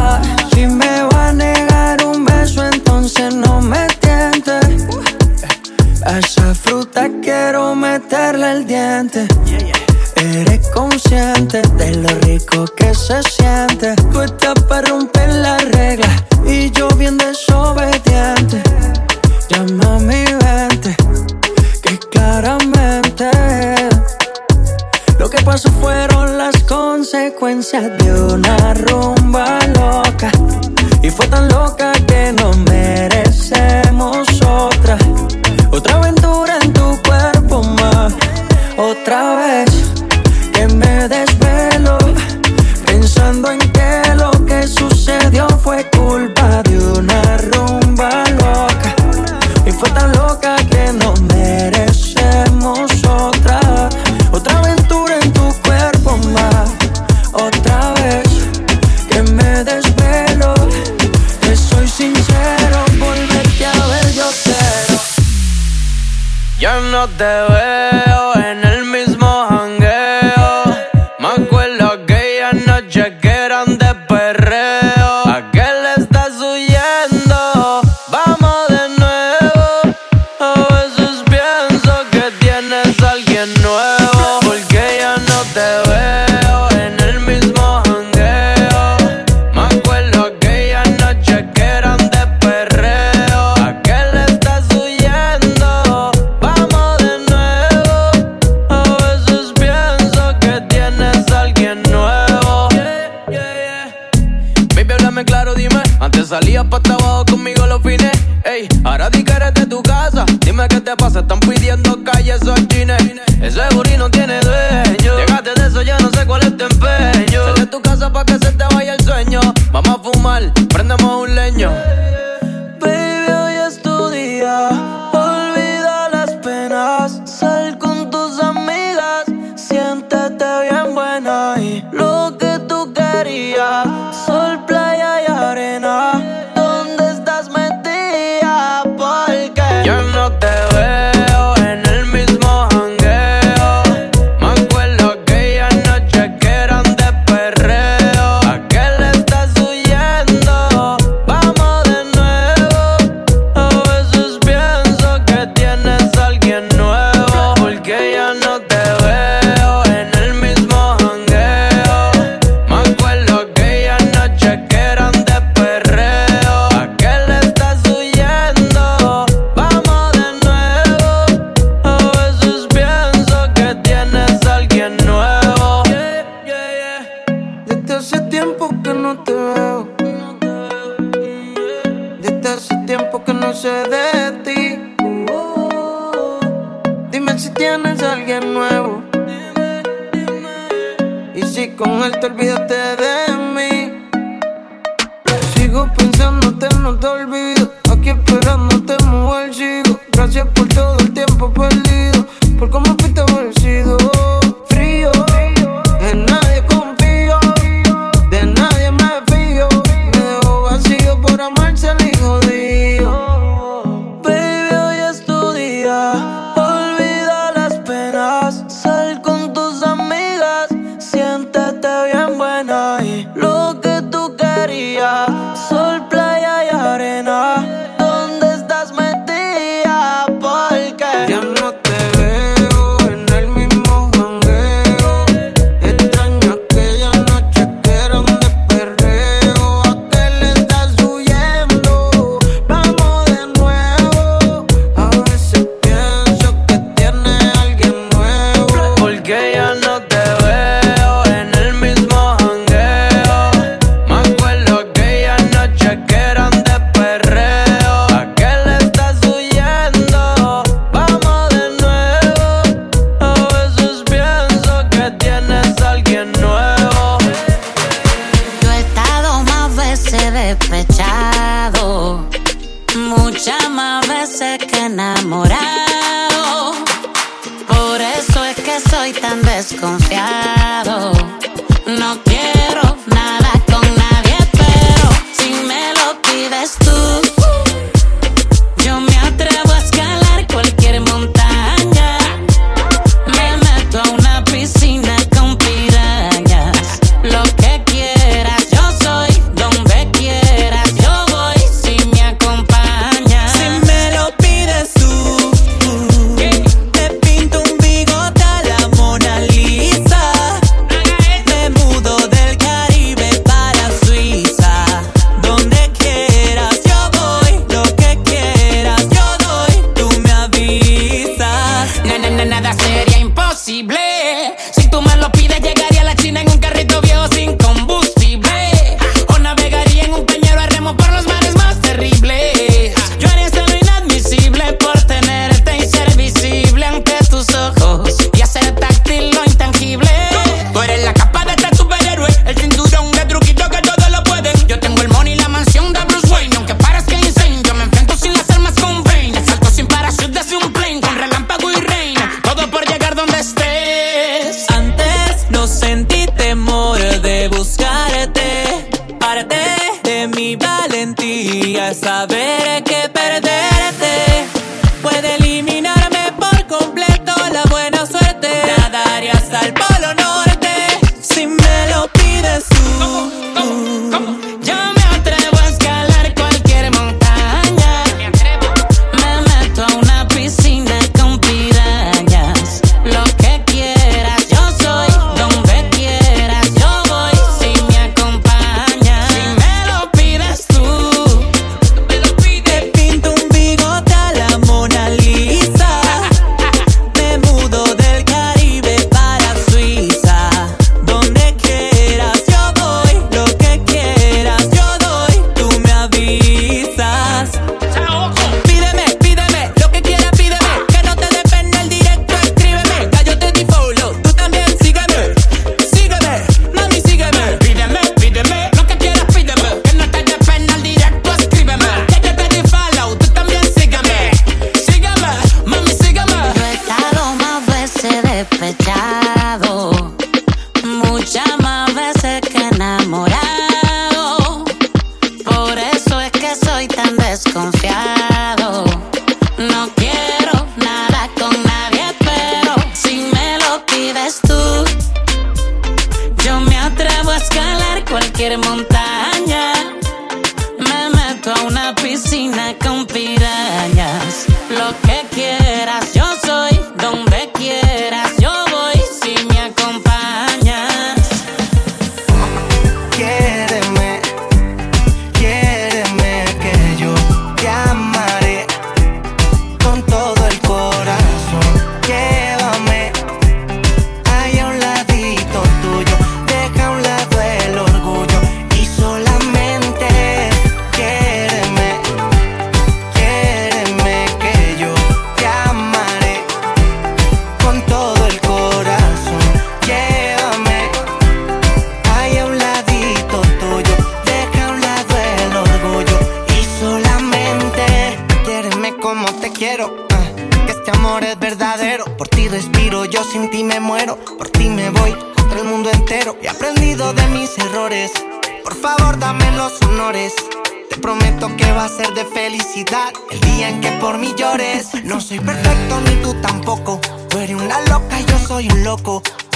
Si 0.53 0.67
me 0.67 1.03
va 1.11 1.29
a 1.29 1.33
negar 1.33 2.03
un 2.05 2.23
beso, 2.23 2.63
entonces 2.65 3.33
no 3.33 3.61
me 3.61 3.87
tientes. 3.99 4.85
Eh, 6.05 6.19
esa 6.19 6.53
fruta 6.53 7.09
quiero 7.21 7.75
meterle 7.75 8.51
el 8.51 8.67
diente. 8.67 9.27
Eres 10.15 10.67
consciente 10.69 11.61
de 11.61 11.95
lo 11.95 12.09
rico 12.21 12.65
que 12.75 12.93
se 12.93 13.21
siente. 13.23 13.95
Tú 14.11 14.21
estás 14.21 14.59
para 14.69 14.87
romper 14.87 15.29
la 15.33 15.57
regla 15.57 16.09
y 16.45 16.71
yo 16.71 16.87
bien 16.89 17.17
desobediente. 17.17 18.61
Llama 19.49 19.95
a 19.95 19.99
mi 19.99 20.25
vente, 20.25 20.95
que 21.81 21.97
claramente. 22.11 23.76
Lo 25.27 25.31
que 25.31 25.43
pasó 25.43 25.69
fueron 25.81 26.37
las 26.37 26.63
consecuencias 26.63 27.97
de 27.97 28.13
una 28.13 28.73
rumba 28.75 29.59
loca. 29.75 30.31
Y 31.03 31.09
fue 31.09 31.27
tan 31.27 31.49
loca 31.49 31.91
que 32.07 32.31
no 32.31 32.53
merecemos 32.53 34.16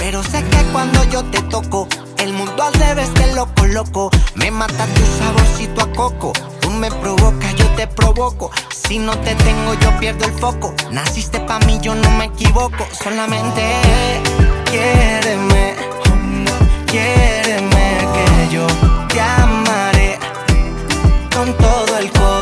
Pero 0.02 0.24
sé 0.24 0.44
que 0.44 0.58
cuando 0.74 1.04
yo 1.12 1.24
te 1.26 1.40
toco, 1.44 1.88
el 2.18 2.34
mundo 2.34 2.64
al 2.64 2.74
revés 2.74 3.14
te 3.14 3.36
lo 3.36 3.46
coloco. 3.54 4.10
Me 4.34 4.50
mata 4.50 4.88
tu 4.88 5.02
saborcito 5.20 5.80
a 5.84 5.94
coco. 5.94 6.34
Tú 6.60 6.72
me 6.72 6.90
provocas, 6.90 7.56
yo 7.56 7.68
te 7.76 7.86
provoco. 7.86 8.50
Si 8.72 8.98
no 8.98 9.16
te 9.20 9.36
tengo, 9.36 9.76
yo 9.76 9.96
pierdo 10.00 10.26
el 10.26 10.34
foco. 10.34 10.74
Naciste 10.90 11.40
pa' 11.42 11.60
mí, 11.60 11.78
yo 11.84 11.94
no 11.94 12.10
me 12.18 12.26
equivoco. 12.26 12.84
Solamente 13.04 13.62
quiéreme, 14.72 15.76
quiéreme 16.88 17.98
que 18.16 18.56
yo 18.56 18.66
te 19.08 19.22
amaré 19.22 20.18
con 21.32 21.56
todo 21.58 21.98
el 22.00 22.12
corazón. 22.12 22.41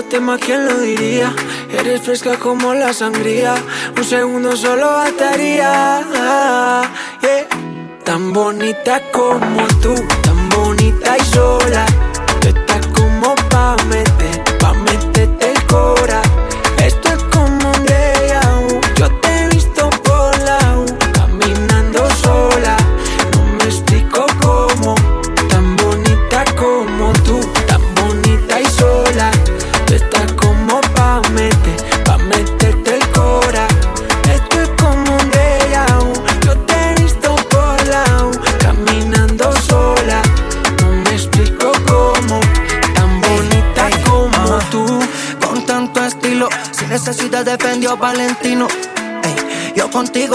tema, 0.00 0.38
¿quién 0.38 0.64
lo 0.64 0.78
diría? 0.78 1.34
Eres 1.70 2.00
fresca 2.00 2.38
como 2.38 2.72
la 2.72 2.94
sangría, 2.94 3.54
un 3.94 4.04
segundo 4.04 4.56
solo 4.56 4.90
bastaría. 4.90 6.00
Yeah. 7.20 7.46
Tan 8.02 8.32
bonita 8.32 9.02
como 9.12 9.66
tú, 9.82 9.94
tan 10.22 10.48
bonita 10.48 11.16
y 11.18 11.24
sola, 11.26 11.84
tú 12.40 12.48
estás 12.48 12.86
como 12.88 13.34
pa' 13.50 13.76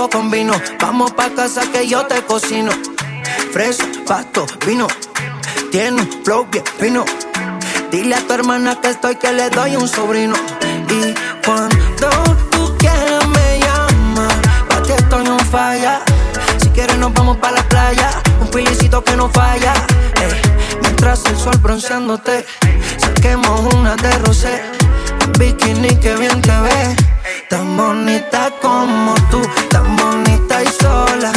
con. 0.06 0.30
Vamos 0.80 1.11
pa' 1.14 1.30
casa 1.32 1.61
que 1.72 1.88
yo 1.88 2.06
te 2.06 2.22
cocino. 2.22 2.72
Fresa, 3.52 3.84
pasto, 4.06 4.45
vino. 4.65 4.86
Tiene 5.72 6.02
un 6.02 6.24
flow 6.24 6.45
bien 6.52 6.64
fino. 6.80 7.03
Dile 7.91 8.15
a 8.15 8.22
tu 8.28 8.34
hermana 8.34 8.80
que 8.80 8.91
estoy, 8.91 9.15
que 9.15 9.32
le 9.32 9.49
doy 9.49 9.76
un 9.76 9.88
sobrino. 9.88 10.36
Y 10.90 11.15
cuando 11.44 12.07
tú 12.52 12.78
quieras 12.78 13.28
me 13.28 13.60
llama. 13.60 14.28
Pa' 14.69 14.84
ti 14.84 14.91
estoy 14.91 15.24
no 15.24 15.40
falla. 15.40 16.02
Si 16.61 16.69
quieres 16.69 16.98
nos 16.98 17.11
vamos 17.14 17.38
pa' 17.38 17.52
la 17.52 17.68
playa. 17.68 18.11
Un 18.40 18.49
pilicito 18.49 19.03
que 19.03 19.15
no 19.15 19.30
falla. 19.30 19.74
Eh, 20.22 20.41
mientras 20.82 21.26
el 21.26 21.38
sol 21.38 21.57
bronceándote. 21.57 22.45
Saquemos 22.98 23.74
una 23.74 23.95
de 23.95 24.11
rosé. 24.19 24.61
Bikini 25.40 25.95
que 25.95 26.15
bien 26.15 26.40
te 26.41 26.56
ve 26.61 27.16
tan 27.49 27.78
bonita 27.78 28.52
como 28.61 29.14
tú, 29.30 29.41
tan 29.69 29.95
bonita 29.95 30.64
y 30.64 30.68
sola. 30.68 31.32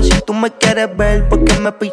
si 0.00 0.22
tú 0.22 0.32
me 0.32 0.50
quieres 0.50 0.96
ver, 0.96 1.28
porque 1.28 1.52
me 1.58 1.70
pillaste 1.72 1.91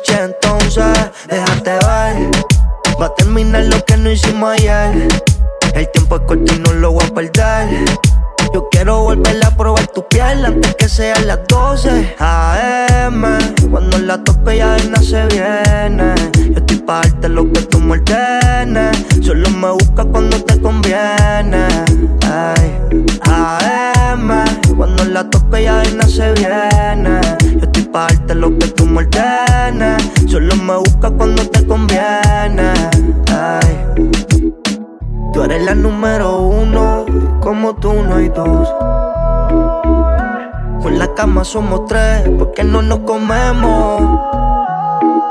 somos 41.50 41.88
tres, 41.88 42.30
porque 42.38 42.64
no 42.64 42.84
nos 42.84 43.00
comemos. 43.00 44.20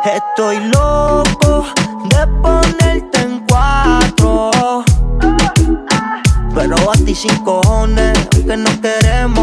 Estoy 0.05 0.59
loco 0.67 1.65
de 2.11 2.27
ponerte 2.43 3.21
en 3.21 3.45
cuatro, 3.49 4.51
pero 6.57 6.75
a 6.91 6.95
ti 7.05 7.15
sin 7.15 7.37
cojones, 7.45 8.19
que 8.31 8.57
no 8.57 8.71
queremos. 8.81 9.38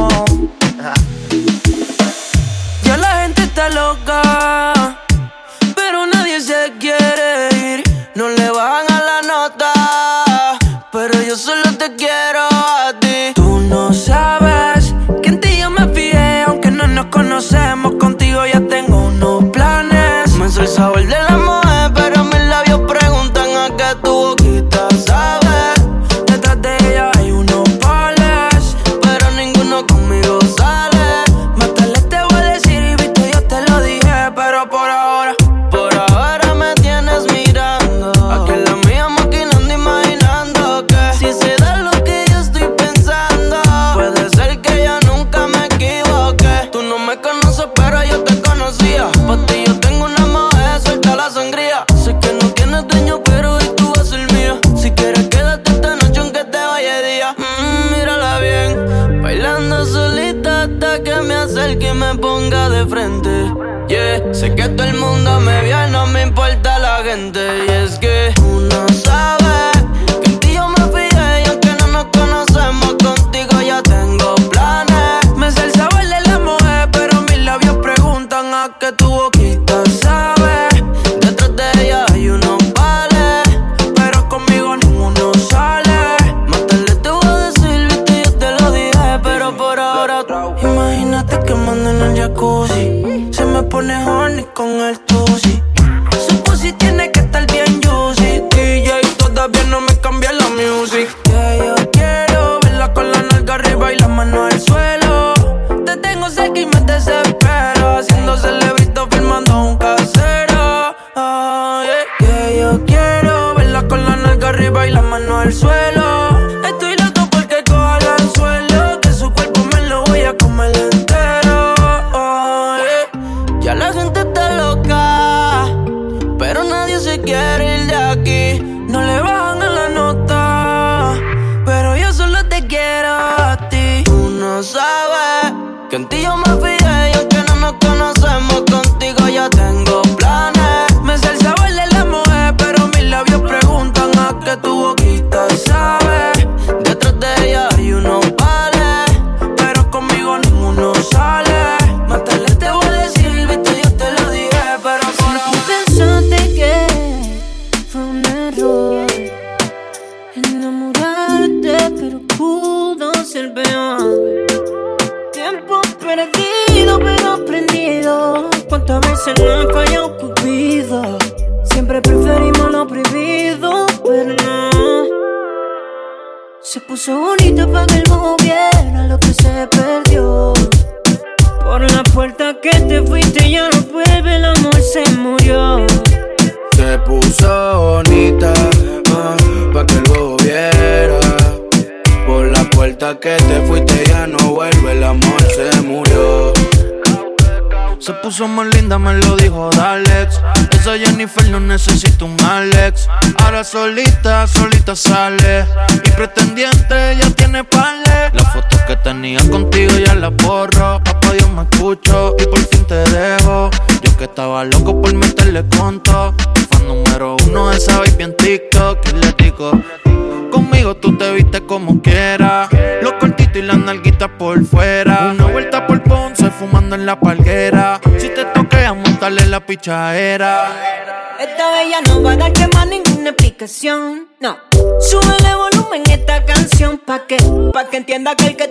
Pichadera. 229.86 231.36
Esta 231.40 231.72
bella 231.72 232.02
no 232.08 232.24
va 232.24 232.32
a 232.32 232.38
darte 232.38 232.68
más 232.70 232.88
ninguna 232.88 233.30
explicación. 233.30 234.28
No. 234.40 234.58
Súbele 235.00 235.54
volumen 235.54 236.02
esta 236.10 236.44
canción 236.44 236.98
pa' 236.98 237.28
que, 237.28 237.38
pa' 237.72 237.88
que 237.90 237.98
entienda 237.98 238.36
que 238.36 238.48
el 238.48 238.56
que 238.56 238.68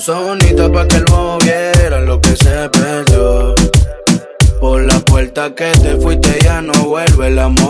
puso 0.00 0.24
bonita 0.24 0.72
pa' 0.72 0.88
que 0.88 0.96
el 0.96 1.04
bobo 1.04 1.38
lo 2.06 2.18
que 2.22 2.34
se 2.34 2.70
perdió. 2.70 3.54
Por 4.58 4.80
la 4.90 4.98
puerta 5.00 5.54
que 5.54 5.70
te 5.72 5.94
fuiste 5.96 6.38
ya 6.42 6.62
no 6.62 6.72
vuelve, 6.84 7.26
el 7.26 7.38
amor 7.38 7.69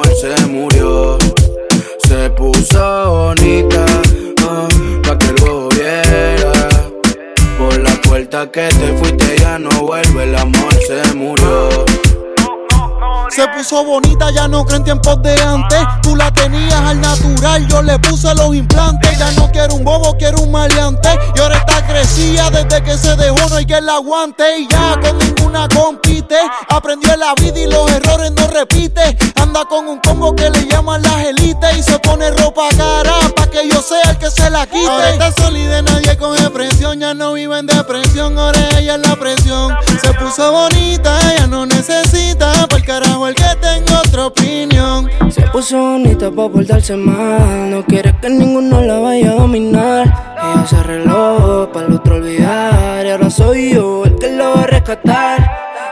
Bonita, 13.85 14.31
ya 14.31 14.47
no 14.47 14.65
cree 14.65 14.77
en 14.77 14.85
tiempos 14.85 15.23
de 15.23 15.35
antes. 15.43 15.81
Tú 16.03 16.15
la 16.15 16.31
tenías 16.33 16.81
al 16.81 17.01
natural, 17.01 17.67
yo 17.67 17.83
le 17.83 17.99
puse 17.99 18.35
los 18.35 18.55
implantes. 18.55 19.19
Ya 19.19 19.31
no 19.33 19.51
quiero 19.51 19.75
un 19.75 19.85
bobo, 19.85 20.17
quiero 20.17 20.39
un 20.41 20.53
maleante. 20.53 21.09
Y 21.35 21.41
ahora 21.41 21.57
está 21.59 21.87
crecida 21.87 22.51
desde 22.51 22.83
que 22.83 22.97
se 22.97 23.17
dejó, 23.17 23.49
no 23.49 23.57
hay 23.57 23.67
que 23.67 23.81
la 23.81 23.95
aguante. 23.95 24.59
Y 24.59 24.69
ya 24.69 24.99
con 25.01 25.19
ninguna 25.19 25.67
compite. 25.69 26.37
Aprendió 26.69 27.17
la 27.17 27.35
vida 27.35 27.59
y 27.59 27.67
los 27.67 27.91
errores 27.91 28.33
no 28.33 28.47
repite. 28.49 29.17
Anda 29.41 29.65
con 29.65 29.89
un 29.89 29.99
combo 30.01 30.35
que 30.37 30.51
le 30.51 30.67
llaman 30.67 31.03
las 31.03 31.25
élites. 31.25 31.79
Y 31.79 31.83
se 31.83 31.99
pone 31.99 32.31
ropa 32.31 32.69
cara 32.77 33.15
pa' 33.35 33.47
que 33.49 33.69
yo 33.69 33.83
sea 33.83 34.11
el 34.11 34.19
que 34.19 34.31
se 34.31 34.51
la 34.51 34.67
quite. 34.67 34.87
Ahora 34.87 35.11
está 35.11 35.33
sólida, 35.33 35.83
nadie 35.83 36.17
coge 36.17 36.49
presión. 36.51 37.01
Ya 37.01 37.15
no 37.15 37.33
vive 37.33 37.59
en 37.59 37.67
depresión, 37.67 38.39
ahora 38.39 38.61
ella 38.79 38.97
es 38.97 39.09
la 39.09 39.17
presión. 39.17 39.75
Se 40.03 40.13
puso 40.15 40.53
bonita, 40.53 41.19
ya 41.37 41.47
no 41.47 41.67
necesita. 41.67 42.67
Por 42.69 42.85
carajo 42.85 43.27
el 43.27 43.35
que 43.35 43.57
tenga 43.71 44.01
otra 44.01 44.27
opinión. 44.27 45.09
Se 45.31 45.43
puso 45.53 45.79
bonita 45.79 46.31
pa' 46.31 46.49
portarse 46.49 46.97
mal. 46.97 47.71
No 47.71 47.85
quiere 47.85 48.15
que 48.21 48.29
ninguno 48.29 48.81
la 48.83 48.99
vaya 48.99 49.33
a 49.33 49.35
dominar. 49.35 50.07
Ella 50.43 50.67
se 50.67 50.77
arregló 50.77 51.71
para 51.73 51.87
el 51.87 51.95
otro 51.95 52.17
olvidar. 52.17 53.07
Y 53.07 53.11
ahora 53.11 53.31
soy 53.31 53.75
yo 53.75 54.05
el 54.05 54.17
que 54.17 54.31
la 54.31 54.49
va 54.49 54.63
a 54.63 54.67
rescatar. 54.67 55.39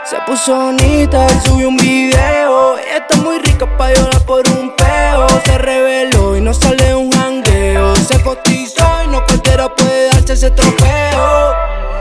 Se 0.04 0.16
puso 0.26 0.54
bonita 0.56 1.26
y 1.26 1.48
subió 1.48 1.68
un 1.68 1.76
video. 1.76 2.78
Ella 2.78 2.98
está 2.98 3.16
muy 3.18 3.38
rica 3.38 3.66
pa' 3.76 3.92
llorar 3.92 4.22
por 4.24 4.42
un 4.48 4.74
peo. 4.76 5.26
Se 5.44 5.58
reveló 5.58 6.36
y 6.36 6.40
no 6.40 6.52
sale 6.54 6.94
un 6.94 7.10
jangueo. 7.12 7.94
Se 7.96 8.20
cotizó 8.22 8.86
y 9.04 9.08
no 9.08 9.24
cualquiera 9.24 9.74
puede 9.74 10.08
darse 10.08 10.32
ese 10.32 10.50
trofeo. 10.50 11.54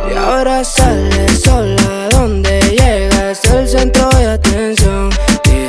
Y 0.09 0.15
ahora 0.15 0.63
sale 0.63 1.27
sola 1.35 2.07
donde 2.11 2.61
llega 2.61 3.31
es 3.31 3.43
el 3.51 3.67
centro 3.67 4.09
de 4.11 4.25
atención. 4.27 4.86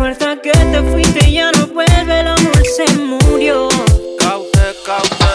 Puerta 0.00 0.34
que 0.40 0.50
te 0.50 0.82
fuiste 0.90 1.30
ya 1.30 1.52
no 1.52 1.66
vuelve, 1.66 2.20
el 2.20 2.28
amor 2.28 2.62
se 2.74 2.86
murió. 2.96 3.68
Caute, 4.18 4.74
caute. 4.86 5.26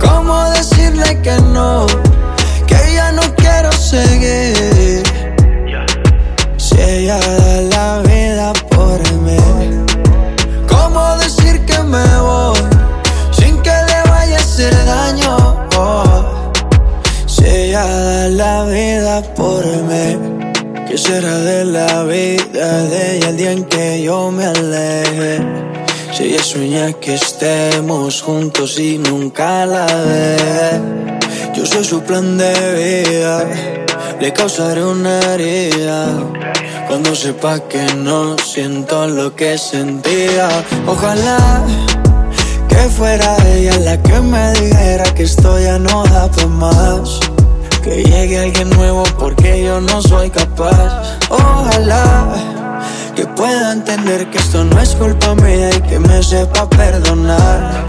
¿Cómo 0.00 0.50
decirle 0.50 1.22
que 1.22 1.36
no? 1.52 1.86
Que 2.66 2.94
ya 2.94 3.12
no 3.12 3.22
quiero 3.36 3.70
seguir. 3.70 5.04
Si 6.56 6.80
ella 6.80 7.20
da 7.20 7.67
la 18.38 18.62
vida 18.66 19.20
por 19.34 19.66
mí. 19.66 20.16
¿Qué 20.86 20.96
será 20.96 21.38
de 21.38 21.64
la 21.64 22.04
vida 22.04 22.84
de 22.84 23.16
ella 23.16 23.28
el 23.30 23.36
día 23.36 23.50
en 23.50 23.64
que 23.64 24.00
yo 24.00 24.30
me 24.30 24.44
aleje? 24.44 25.40
Si 26.12 26.22
ella 26.22 26.42
sueña 26.42 26.92
que 26.92 27.14
estemos 27.14 28.22
juntos 28.22 28.78
y 28.78 28.96
nunca 28.98 29.66
la 29.66 29.86
ve 29.86 30.36
Yo 31.54 31.66
soy 31.66 31.84
su 31.84 32.00
plan 32.02 32.38
de 32.38 32.54
vida 32.82 33.44
Le 34.18 34.32
causaré 34.32 34.82
una 34.84 35.20
herida 35.34 36.06
Cuando 36.88 37.14
sepa 37.14 37.60
que 37.68 37.84
no 37.94 38.36
siento 38.38 39.06
lo 39.06 39.34
que 39.36 39.58
sentía. 39.58 40.48
Ojalá 40.86 41.64
que 42.68 42.82
fuera 42.96 43.36
ella 43.48 43.76
la 43.80 44.00
que 44.00 44.20
me 44.20 44.52
dijera 44.52 45.04
que 45.14 45.24
esto 45.24 45.58
ya 45.58 45.78
no 45.78 46.04
da 46.04 46.28
para 46.30 46.46
más. 46.46 47.20
Que 47.88 48.04
llegue 48.04 48.38
alguien 48.38 48.68
nuevo 48.68 49.02
porque 49.18 49.64
yo 49.64 49.80
no 49.80 50.02
soy 50.02 50.28
capaz. 50.28 51.18
Ojalá 51.30 52.28
que 53.16 53.24
pueda 53.28 53.72
entender 53.72 54.28
que 54.30 54.36
esto 54.36 54.62
no 54.62 54.78
es 54.78 54.94
culpa 54.94 55.34
mía 55.36 55.70
y 55.74 55.80
que 55.88 55.98
me 55.98 56.22
sepa 56.22 56.68
perdonar. 56.68 57.86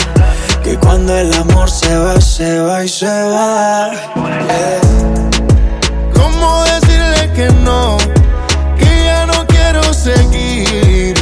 Que 0.64 0.78
cuando 0.78 1.14
el 1.18 1.34
amor 1.34 1.70
se 1.70 1.98
va, 1.98 2.20
se 2.22 2.60
va 2.62 2.86
y 2.86 2.88
se 2.88 3.08
va. 3.08 3.92
Yeah. 4.16 4.80
¿Cómo 6.14 6.64
decirle 6.64 7.34
que 7.36 7.50
no? 7.66 7.98
Que 8.78 9.04
ya 9.04 9.26
no 9.26 9.46
quiero 9.48 9.84
seguir. 9.94 11.14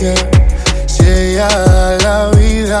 Yeah. 0.00 0.14
Si 0.86 1.04
ella 1.04 1.48
la 2.02 2.30
vida 2.30 2.80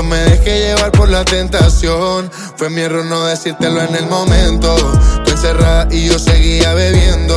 Yo 0.00 0.04
me 0.04 0.16
dejé 0.16 0.60
llevar 0.60 0.92
por 0.92 1.10
la 1.10 1.26
tentación. 1.26 2.30
Fue 2.56 2.70
mi 2.70 2.80
error 2.80 3.04
no 3.04 3.26
decírtelo 3.26 3.82
en 3.82 3.94
el 3.94 4.06
momento. 4.06 4.74
Tú 5.26 5.30
encerrada 5.30 5.88
y 5.90 6.06
yo 6.06 6.18
seguía 6.18 6.72
bebiendo. 6.72 7.36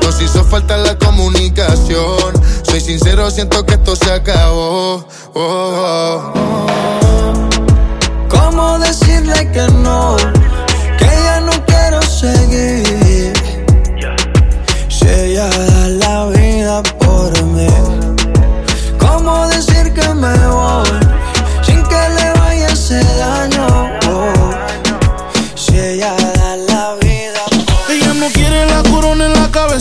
Nos 0.00 0.18
hizo 0.22 0.42
falta 0.42 0.78
la 0.78 0.96
comunicación. 0.96 2.32
Soy 2.62 2.80
sincero, 2.80 3.30
siento 3.30 3.66
que 3.66 3.74
esto 3.74 3.94
se 3.94 4.10
acabó. 4.10 5.06
Oh, 5.34 6.32
oh. 6.34 7.48
¿Cómo 8.30 8.78
decirle 8.78 9.52
que 9.52 9.66
no? 9.82 10.16
Que 10.98 11.04
ya 11.04 11.40
no 11.42 11.52
quiero 11.66 12.00
seguir. 12.00 13.34
Si 14.88 15.06
ella 15.06 15.46
da 15.46 15.88
la 15.88 16.24
vida 16.30 16.82
por 16.98 17.42
mí. 17.44 17.68
¿Cómo 18.98 19.46
decir 19.48 19.92
que 19.92 20.08
me 20.14 20.46
voy? 20.46 20.87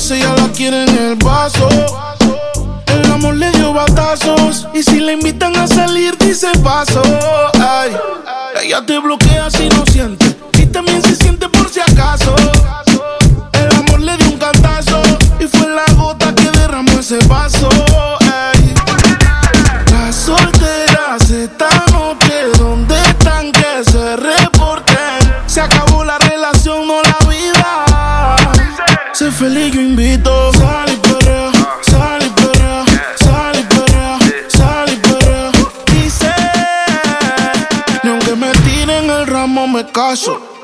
Cabeza, 0.08 0.16
ella 0.16 0.36
la 0.36 0.52
quiere 0.54 0.84
en 0.84 0.98
el 0.98 1.16
vaso. 1.16 1.68
El 2.88 3.12
amor 3.12 3.36
le 3.36 3.52
dio 3.52 3.74
batazos. 3.74 4.68
Y 4.74 4.84
si 4.84 5.00
la 5.00 5.14
invitan 5.14 5.56
a 5.56 5.68
salir, 5.68 6.18
dice 6.18 6.48
paso. 6.64 7.02
Ay, 7.60 7.96
ella 8.64 8.86
te 8.86 9.00
bloquea 9.00 9.27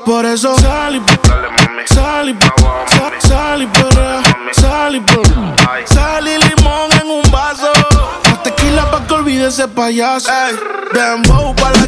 Por 0.04 0.26
eso 0.26 0.54
sal 0.58 0.96
y 0.96 1.02
sal 1.94 2.28
y 2.28 2.34
sal, 3.26 3.62
y 3.62 4.54
sal 4.60 4.96
y. 4.96 5.02
Sal 5.86 6.28
y 6.28 6.38
limón 6.38 6.92
en 7.00 7.10
un 7.10 7.30
vaso. 7.30 7.72
Más 8.28 8.42
tequila 8.42 8.90
pa' 8.90 9.06
que 9.06 9.14
olvide 9.14 9.46
ese 9.48 9.66
payaso. 9.66 10.30
Ey, 10.30 10.56
dembow 10.92 11.54
pa' 11.56 11.70
la 11.70 11.83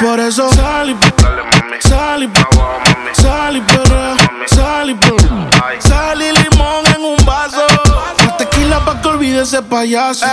Por 0.00 0.20
eso 0.20 0.52
sal 0.52 0.90
y 0.90 0.96
sal 1.80 2.22
y 2.22 2.28
sal 3.14 3.56
y 3.56 3.62
sal 4.54 4.90
y. 4.90 4.96
Sal 5.80 6.22
y 6.22 6.32
limón 6.32 6.84
en 6.94 7.02
un 7.02 7.16
vaso. 7.24 7.66
Más 8.24 8.36
tequila 8.36 8.84
pa' 8.84 9.00
que 9.00 9.08
olvide 9.08 9.42
ese 9.42 9.62
payaso. 9.62 10.26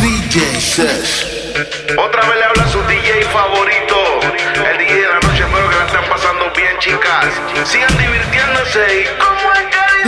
DJ 0.00 0.60
Sesh. 0.60 1.38
Otra 1.96 2.22
vez 2.22 2.36
le 2.38 2.44
habla 2.44 2.68
su 2.68 2.82
DJ 2.82 3.22
favorito. 3.32 4.20
El 4.68 4.78
DJ 4.78 4.94
de 4.94 5.08
la 5.08 5.20
noche, 5.20 5.44
espero 5.44 5.70
que 5.70 5.76
la 5.76 5.86
estén 5.86 6.08
pasando 6.08 6.50
bien, 6.56 6.78
chicas. 6.80 7.26
Sigan 7.64 7.96
divirtiéndose 7.98 9.00
y 9.00 9.06
como 9.18 9.52
es 9.52 9.60
que 9.70 9.87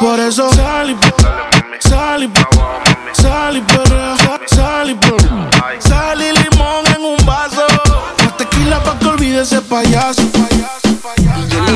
Por 0.00 0.20
eso 0.20 0.50
sal 0.52 0.90
y 0.90 0.96
sal 1.88 2.24
y 2.24 2.30
sal 3.20 3.56
y 3.56 4.54
sal 4.54 4.90
y. 4.90 4.96
Sal 5.80 6.20
y 6.20 6.32
limón 6.32 6.86
en 6.96 7.04
un 7.04 7.26
vaso. 7.26 7.66
Más 8.24 8.36
tequila 8.36 8.82
pa' 8.82 8.98
que 8.98 9.06
olvide 9.06 9.42
ese 9.42 9.60
payaso. 9.60 10.22
Y 10.22 10.77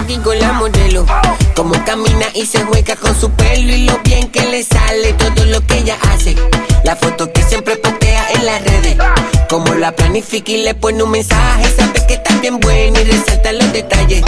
digo 0.07 0.35
la 0.35 0.53
modelo 0.53 1.07
Cómo 1.55 1.75
camina 1.85 2.27
y 2.35 2.47
se 2.47 2.63
juega 2.65 2.97
con 2.97 3.19
su 3.19 3.31
pelo 3.31 3.73
Y 3.73 3.85
lo 3.85 3.99
bien 4.01 4.31
que 4.31 4.43
le 4.47 4.63
sale 4.63 5.13
todo 5.15 5.45
lo 5.45 5.61
que 5.67 5.79
ella 5.79 5.97
hace 6.11 6.35
La 6.85 6.97
foto 6.97 7.33
que 7.33 7.43
siempre 7.43 7.77
postea 7.77 8.27
en 8.35 8.47
las 8.47 8.63
redes. 8.65 8.97
Como 9.49 9.75
la 9.75 9.93
planifica 9.93 10.51
y 10.51 10.63
le 10.63 10.75
pone 10.75 11.03
un 11.03 11.11
mensaje, 11.11 11.71
sabe 11.77 12.07
que 12.07 12.15
está 12.15 12.35
bien 12.39 12.59
buena 12.59 13.01
y 13.01 13.05
resalta 13.05 13.53
los 13.53 13.73
detalles. 13.73 14.23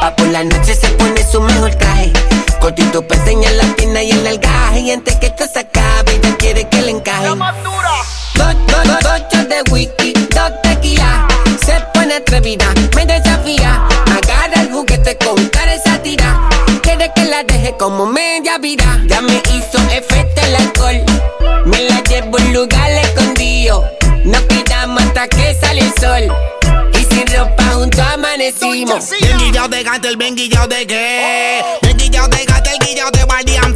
Pa' 0.00 0.14
por 0.14 0.28
la 0.28 0.44
noche 0.44 0.74
se 0.74 0.88
pone 0.90 1.24
su 1.24 1.40
mejor 1.40 1.74
traje. 1.74 2.12
Cortito 2.60 3.06
para 3.06 3.20
enseñar 3.20 3.52
la 3.54 3.64
pierna 3.74 4.02
y 4.02 4.12
el 4.12 4.26
algaje. 4.26 4.80
Y 4.80 4.90
antes 4.92 5.16
que 5.16 5.26
esto 5.26 5.44
se 5.52 5.58
acabe, 5.60 6.14
ella 6.14 6.36
quiere 6.38 6.68
que 6.68 6.82
le 6.82 6.92
encaje. 6.92 7.26
Dos, 7.26 7.38
dos, 8.36 8.54
dos, 9.02 9.22
dos 9.32 9.48
de 9.48 9.62
whisky, 9.72 10.12
dos 10.12 10.52
tequila. 10.62 11.26
Se 11.64 11.74
pone 11.92 12.14
atrevida, 12.14 12.72
me 12.94 13.04
desafía. 13.04 13.82
La 17.38 17.44
deje 17.44 17.72
como 17.78 18.04
media 18.04 18.58
vida. 18.58 19.00
Ya 19.06 19.20
me 19.20 19.40
hizo 19.54 19.78
efecto 19.92 20.40
el 20.42 20.56
alcohol. 20.56 21.04
Me 21.66 21.84
la 21.84 22.02
llevo 22.02 22.36
a 22.36 22.42
un 22.42 22.52
lugar 22.52 22.90
escondido. 22.90 23.84
Nos 24.24 24.42
quedamos 24.42 25.00
hasta 25.02 25.28
que 25.28 25.54
sale 25.54 25.82
el 25.82 25.92
sol. 26.00 26.36
Y 26.94 27.14
sin 27.14 27.26
ropa 27.28 27.62
junto 27.74 28.02
amanecimos. 28.02 29.10
Bien 29.20 29.38
guillado 29.38 29.68
de 29.68 29.82
gato, 29.84 30.08
el 30.08 30.16
bien 30.16 30.34
guillado 30.34 30.66
de 30.66 30.86
qué. 30.86 31.62
Bien 31.82 31.96
guillado 31.96 32.28
de 32.28 32.44
gato, 32.44 32.70
el 32.70 32.78
guillado 32.86 33.10
de 33.12 33.22
guardiante. 33.22 33.67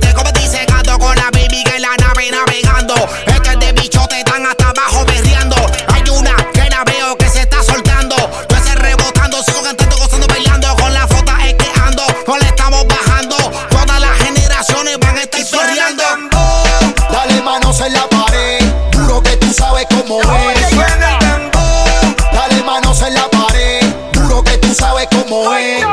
Tú 19.52 19.62
sabes 19.62 19.86
cómo 19.90 20.20
es. 20.20 20.68
Suena 20.70 21.12
el 21.12 21.18
tambor. 21.18 22.32
Dale 22.32 22.62
manos 22.62 23.02
en 23.02 23.14
la 23.14 23.28
pared, 23.28 23.82
juro 24.14 24.42
que 24.42 24.56
tú 24.58 24.74
sabes 24.74 25.08
cómo 25.10 25.54
es. 25.54 25.84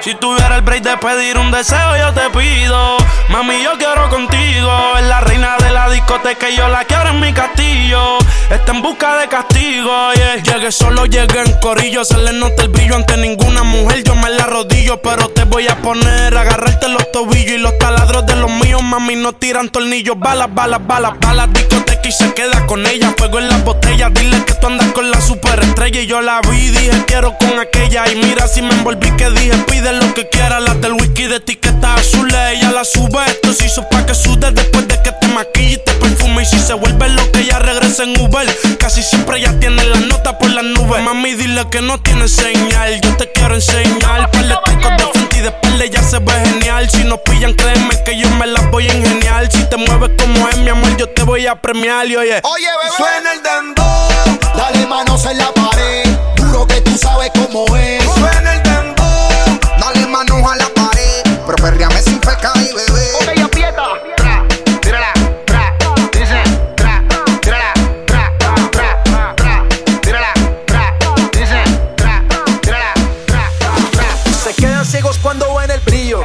Si 0.00 0.14
tuviera 0.14 0.56
el 0.56 0.62
break 0.62 0.82
de 0.82 0.96
pedir 0.98 1.38
un 1.38 1.50
deseo, 1.50 1.96
yo 1.96 2.12
te 2.12 2.28
pido. 2.30 2.98
Mami, 3.30 3.62
yo 3.62 3.72
quiero 3.78 4.08
contigo. 4.10 4.98
Es 4.98 5.04
la 5.06 5.20
reina 5.20 5.56
de 5.58 5.70
la 5.70 5.88
discoteca 5.90 6.50
y 6.50 6.56
yo 6.56 6.68
la 6.68 6.84
quiero 6.84 7.10
en 7.10 7.20
mi 7.20 7.32
castillo. 7.32 8.18
Está 8.50 8.72
en 8.72 8.82
busca 8.82 9.16
de 9.16 9.28
castigo, 9.28 10.12
yeah. 10.12 10.36
Llegué 10.36 10.70
solo, 10.70 11.06
llegué 11.06 11.40
en 11.40 11.52
corillo. 11.60 12.04
Se 12.04 12.18
le 12.18 12.32
nota 12.32 12.62
el 12.62 12.68
brillo 12.68 12.96
ante 12.96 13.16
ninguna 13.16 13.62
mujer. 13.62 14.04
Yo 14.04 14.14
me 14.14 14.30
la 14.30 14.44
rodillo, 14.44 15.00
pero 15.00 15.28
te 15.28 15.44
voy 15.44 15.66
a 15.68 15.76
poner. 15.76 16.36
Agarrarte 16.36 16.88
los 16.88 17.10
tobillos 17.12 17.52
y 17.52 17.58
los 17.58 17.76
taladros 17.78 18.26
de 18.26 18.36
los 18.36 18.50
míos. 18.50 18.82
Mami, 18.82 19.16
no 19.16 19.32
tiran 19.32 19.70
tornillos. 19.70 20.18
Balas, 20.18 20.52
balas, 20.54 20.86
balas, 20.86 21.18
balas. 21.18 21.52
Discoteca 21.52 21.95
y 22.06 22.12
se 22.12 22.32
queda 22.34 22.66
con 22.66 22.86
ella. 22.86 23.12
Fuego 23.16 23.38
en 23.38 23.48
las 23.48 23.64
botellas. 23.64 24.12
Dile 24.14 24.44
que 24.44 24.54
tú 24.54 24.66
andas 24.66 24.92
con 24.92 25.10
la 25.10 25.20
superestrella. 25.20 26.00
Y 26.00 26.06
yo 26.06 26.20
la 26.20 26.40
vi, 26.42 26.70
dije 26.70 27.04
quiero 27.06 27.36
con 27.38 27.58
aquella. 27.58 28.04
Y 28.10 28.16
mira 28.16 28.46
si 28.46 28.62
me 28.62 28.70
envolví 28.74 29.10
que 29.16 29.30
dije 29.30 29.56
pide 29.68 29.92
lo 29.92 30.14
que 30.14 30.28
quiera. 30.28 30.60
Las 30.60 30.80
del 30.80 30.92
whisky 30.92 31.26
de 31.26 31.36
etiqueta 31.36 31.94
azul. 31.94 32.32
Ella 32.32 32.70
la 32.72 32.84
sube. 32.84 33.24
Esto 33.26 33.52
se 33.52 33.66
hizo 33.66 33.88
pa' 33.88 34.06
que 34.06 34.14
sude 34.14 34.50
después 34.52 34.86
de 34.88 35.02
que 35.02 35.12
te 35.12 35.28
maquille 35.28 35.74
y 35.74 35.78
te 35.78 35.92
perfume. 35.94 36.42
Y 36.42 36.46
si 36.46 36.58
se 36.58 36.74
vuelve 36.74 37.08
lo 37.08 37.30
que 37.32 37.40
ella 37.40 37.58
regresa 37.58 38.04
en 38.04 38.20
Uber. 38.20 38.46
Casi 38.78 39.02
siempre 39.02 39.38
ella 39.38 39.58
tiene 39.58 39.84
la 39.84 40.00
nota 40.00 40.38
por 40.38 40.50
las 40.50 40.64
nubes. 40.64 41.02
Mami, 41.02 41.34
dile 41.34 41.66
que 41.70 41.80
no 41.82 42.00
tiene 42.00 42.28
señal. 42.28 43.00
Yo 43.00 43.16
te 43.16 43.30
quiero 43.32 43.54
enseñar. 43.54 44.30
Par 44.30 44.46
de 44.46 44.54
trucos 44.64 44.96
de 44.96 45.06
frente 45.12 45.38
y 45.38 45.42
de 45.42 45.90
ya 45.90 46.02
se 46.02 46.18
ve 46.18 46.32
genial. 46.44 46.88
Si 46.90 47.04
nos 47.04 47.20
pillan, 47.20 47.54
créeme 47.54 48.02
que 48.04 48.18
yo 48.18 48.28
me 48.30 48.46
las 48.46 48.70
voy 48.70 48.88
a 48.88 48.94
ingeniar. 48.94 49.50
Si 49.50 49.64
te 49.68 49.76
mueves 49.76 50.10
como 50.18 50.48
es, 50.48 50.58
mi 50.58 50.68
amor, 50.68 50.96
yo 50.96 51.08
te 51.08 51.22
voy 51.22 51.46
a 51.46 51.54
premiar. 51.54 51.95
Y 52.04 52.14
oye, 52.14 52.40
Oye, 52.44 52.66
bebé. 52.82 52.94
Suena 52.94 53.32
el 53.32 53.40
tambor. 53.40 54.54
Dale 54.54 54.86
manos 54.86 55.24
en 55.24 55.38
la 55.38 55.50
pared. 55.52 56.04
Juro 56.38 56.66
que 56.66 56.80
tú 56.82 56.96
sabes 56.96 57.30
cómo 57.34 57.64
es. 57.74 58.04
Suena 58.04 58.54
el 58.54 58.62
tambor. 58.62 59.80
Dale 59.80 60.06
manos 60.06 60.42
a 60.46 60.56
la 60.56 60.68
pared, 60.68 61.22
pero 61.46 61.56
perreame 61.56 62.02
sin 62.02 62.20
pecar 62.20 62.54
y 62.58 62.72
bebé. 62.74 63.12
Ok, 63.14 63.38
aprieta. 63.44 63.86
Tra, 64.14 64.46
tírala, 64.82 65.12
tra, 65.46 65.74
dice, 66.12 66.42
tra, 66.76 67.02
tírala, 67.40 67.72
tra, 68.06 68.32
tra, 68.38 68.96
tra, 69.34 69.64
tírala, 70.02 70.34
tra, 70.66 70.94
dice, 71.32 71.64
tra, 71.96 72.24
tírala, 72.60 72.94
tra, 73.26 73.50
tra. 73.92 74.44
Se 74.44 74.54
quedan 74.54 74.84
ciegos 74.84 75.16
cuando 75.22 75.54
ven 75.56 75.70
el 75.70 75.80
brillo. 75.80 76.22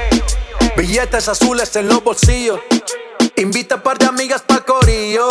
Billetes 0.76 1.30
azules 1.30 1.74
en 1.78 1.88
los 1.88 2.04
bolsillos. 2.04 2.60
Invita 3.38 3.76
a 3.76 3.84
par 3.84 3.98
de 3.98 4.06
amigas 4.06 4.42
pa'l 4.42 4.64
corillo. 4.66 5.28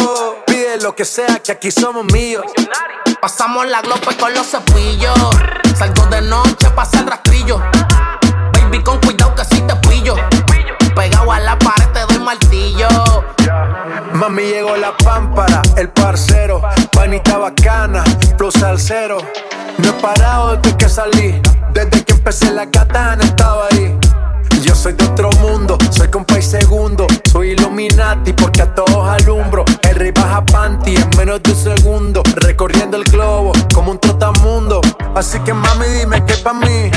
Pide 0.47 0.81
lo 0.81 0.95
que 0.95 1.05
sea, 1.05 1.39
que 1.41 1.53
aquí 1.53 1.71
somos 1.71 2.05
míos. 2.07 2.45
Pasamos 3.21 3.67
la 3.67 3.83
glope 3.83 4.17
con 4.17 4.33
los 4.35 4.47
cepillos. 4.47 5.15
Salgo 5.77 6.07
de 6.07 6.23
noche, 6.23 6.71
pasa 6.75 7.01
el 7.01 7.07
rastrillo. 7.07 7.61
Baby, 8.53 8.83
con 8.83 8.99
cuidado 9.01 9.35
que 9.35 9.45
si 9.45 9.61
te 9.63 9.77
pillo. 9.77 10.17
Pegado 10.95 11.31
a 11.31 11.41
la 11.41 11.59
pared, 11.59 11.89
te 11.93 12.01
doy 12.01 12.19
martillo. 12.19 12.89
Mami 14.15 14.43
llegó 14.43 14.77
la 14.77 14.97
pámpara, 14.97 15.63
el 15.77 15.89
parcero, 15.91 16.63
panita 16.93 17.39
bacana, 17.39 18.03
plus 18.37 18.63
al 18.63 18.79
cero. 18.79 19.19
No 19.79 19.89
he 19.89 19.93
parado 19.95 20.57
desde 20.57 20.77
que 20.77 20.89
salí, 20.89 21.41
desde 21.73 22.05
que 22.05 22.13
empecé 22.13 22.51
la 22.51 22.71
katana 22.71 23.23
estaba 23.25 23.69
ahí. 23.71 23.97
Soy 24.81 24.95
de 24.95 25.05
otro 25.05 25.29
mundo, 25.43 25.77
soy 25.91 26.09
compa 26.09 26.39
y 26.39 26.43
segundo, 26.43 27.07
soy 27.31 27.51
Illuminati 27.51 28.33
porque 28.33 28.63
a 28.63 28.75
todos 28.75 29.07
alumbro. 29.07 29.63
El 29.83 29.95
rey 29.95 30.11
baja 30.11 30.43
panty 30.43 30.97
en 30.97 31.11
menos 31.19 31.43
de 31.43 31.51
un 31.51 31.57
segundo, 31.57 32.23
recorriendo 32.37 32.97
el 32.97 33.05
globo 33.05 33.53
como 33.75 33.91
un 33.91 33.99
trotamundo. 33.99 34.81
Así 35.15 35.39
que 35.41 35.53
mami 35.53 35.85
dime 35.87 36.25
que 36.25 36.33
pa' 36.37 36.55
mí, 36.55 36.91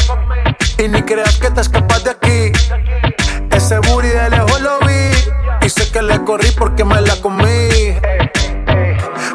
y 0.78 0.88
ni 0.88 1.02
creas 1.02 1.38
que 1.40 1.52
te 1.52 1.60
escapas 1.60 2.06
de 2.06 2.12
aquí. 2.12 2.54
Ese 3.52 3.80
booty 3.80 4.08
de 4.08 4.30
lejos 4.30 4.62
lo 4.62 4.80
vi 4.80 5.66
Y 5.66 5.70
sé 5.70 5.92
que 5.92 6.02
le 6.02 6.24
corrí 6.24 6.50
porque 6.58 6.84
me 6.84 7.02
la 7.02 7.16
comí 7.18 7.44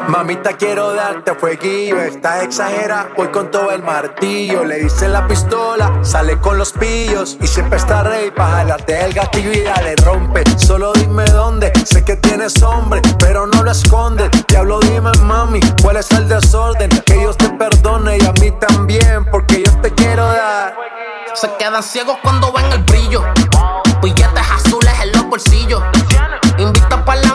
Mamita 0.09 0.53
quiero 0.53 0.95
darte 0.95 1.35
fueguillo 1.35 2.01
Estás 2.01 2.41
exagera, 2.41 3.09
voy 3.15 3.27
con 3.27 3.51
todo 3.51 3.69
el 3.69 3.83
martillo 3.83 4.63
Le 4.63 4.81
hice 4.81 5.07
la 5.07 5.27
pistola, 5.27 5.99
sale 6.01 6.39
con 6.39 6.57
los 6.57 6.71
pillos 6.71 7.37
Y 7.39 7.45
siempre 7.45 7.77
está 7.77 8.01
rey 8.01 8.31
pa' 8.31 8.49
jalarte 8.49 9.05
el 9.05 9.13
gatillo 9.13 9.51
y 9.51 9.61
dale 9.61 9.95
rompe 9.97 10.43
Solo 10.57 10.93
dime 10.93 11.25
dónde, 11.25 11.71
sé 11.85 12.03
que 12.03 12.15
tienes 12.15 12.61
hombre 12.63 13.03
Pero 13.19 13.45
no 13.45 13.61
lo 13.61 13.69
escondes, 13.69 14.31
diablo 14.47 14.79
dime 14.79 15.11
mami 15.21 15.59
¿Cuál 15.83 15.97
es 15.97 16.09
el 16.09 16.27
desorden? 16.27 16.89
Que 17.05 17.13
Dios 17.13 17.37
te 17.37 17.49
perdone 17.49 18.17
y 18.17 18.25
a 18.25 18.31
mí 18.33 18.51
también 18.59 19.25
Porque 19.29 19.61
yo 19.63 19.71
te 19.81 19.93
quiero 19.93 20.25
dar 20.25 20.75
Se 21.35 21.47
quedan 21.59 21.83
ciegos 21.83 22.17
cuando 22.23 22.51
ven 22.51 22.65
el 22.71 22.83
brillo. 22.83 23.23
Billetes 24.01 24.49
azules 24.51 24.93
en 25.03 25.11
los 25.11 25.25
bolsillos. 25.27 25.83
Invita 26.57 27.05
pa' 27.05 27.15
la 27.15 27.28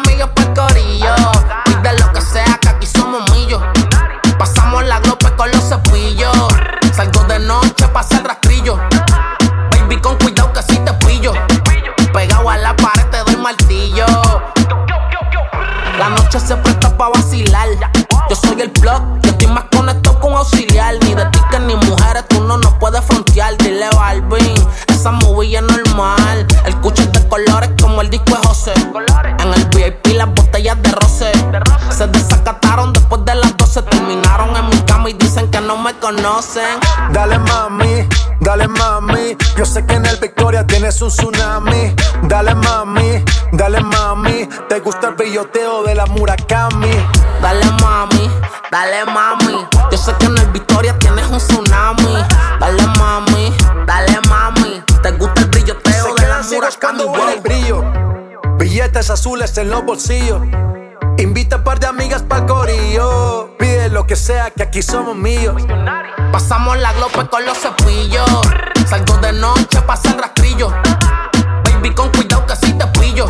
Yo 18.85 19.31
estoy 19.31 19.47
más 19.47 19.65
conectado 19.75 20.21
con 20.21 20.35
auxiliar. 20.35 20.97
Ni 21.03 21.15
de 21.15 21.25
tickets 21.27 21.61
ni 21.61 21.75
mujeres, 21.75 22.25
tú 22.29 22.43
no 22.45 22.59
nos 22.59 22.75
puedes 22.75 23.03
frontear. 23.05 23.57
Dile 23.57 23.89
Balvin, 23.95 24.55
esa 24.89 25.11
movie 25.11 25.57
es 25.57 25.63
normal. 25.63 26.47
El 26.67 26.77
cucho 26.81 27.07
de 27.07 27.29
colores 27.29 27.71
como 27.81 28.03
el 28.03 28.11
disco 28.11 28.37
de 28.37 28.47
José. 28.47 28.75
En 29.39 29.55
el 29.55 29.65
VIP 29.75 30.07
las 30.17 30.29
botellas 30.35 30.77
de 30.83 30.93
roce. 30.93 31.33
Se 31.91 32.07
desacataron 32.09 32.93
después 32.93 33.25
de 33.25 33.35
las 33.35 33.57
12. 33.57 33.83
Terminaron 33.83 34.55
en 34.55 34.69
mi 34.69 34.77
cama 34.83 35.09
y 35.09 35.15
dicen 35.15 35.51
que 35.51 35.63
no 35.63 35.79
me 35.79 35.95
conocen. 35.95 36.79
Dale 37.13 37.39
mami, 37.39 38.07
dale 38.41 38.69
mami. 38.69 39.37
Yo 39.57 39.65
sé 39.65 39.87
que 39.87 39.95
en 39.95 40.05
el 40.05 40.19
Victoria 40.19 40.67
tienes 40.67 41.01
un 41.01 41.09
tsunami. 41.09 41.95
Dale 42.25 42.55
mami, 42.55 43.25
dale 43.53 43.81
mami. 43.81 44.47
Te 44.69 44.81
gusta 44.81 45.09
el 45.09 45.15
brilloteo 45.15 45.85
de 45.85 45.95
la 45.95 46.05
Murakami. 46.05 46.93
Dale 48.75 49.05
mami. 49.05 49.65
Yo 49.93 49.97
sé 49.97 50.13
que 50.19 50.27
en 50.27 50.37
el 50.37 50.47
Victoria 50.49 50.99
tienes 50.99 51.29
un 51.29 51.39
tsunami. 51.39 52.17
Dale 52.59 52.83
mami, 52.99 53.55
dale 53.87 54.19
mami. 54.29 54.83
Te 55.01 55.13
gusta 55.13 55.43
el 55.43 55.47
brilloteo 55.47 56.07
de 56.07 56.11
la 56.11 56.17
quedan 56.17 56.43
ciegos 56.43 56.77
cuando 56.81 57.15
el 57.29 57.41
brillo. 57.41 57.85
Billetes 58.59 59.11
azules 59.11 59.57
en 59.59 59.71
los 59.71 59.85
bolsillos. 59.85 60.43
Invita 61.19 61.55
a 61.55 61.63
par 61.63 61.79
de 61.79 61.87
amigas 61.87 62.23
pa'l 62.23 62.47
corillo. 62.47 63.57
Pide 63.61 63.91
lo 63.91 64.09
que 64.09 64.17
sea, 64.17 64.51
que 64.51 64.65
aquí 64.65 64.83
somos 64.83 65.15
míos. 65.15 65.63
Pasamos 66.33 66.77
la 66.79 66.93
glope 66.95 67.29
con 67.29 67.47
los 67.47 67.57
cepillos. 67.57 68.29
Salgo 68.89 69.19
de 69.19 69.35
noche, 69.35 69.83
pasa 69.83 70.11
el 70.11 70.19
rastrillo. 70.19 70.73
Baby, 71.63 71.95
con 71.95 72.11
cuidado 72.11 72.45
que 72.45 72.57
si 72.57 72.73
te 72.73 72.87
pillo. 72.89 73.29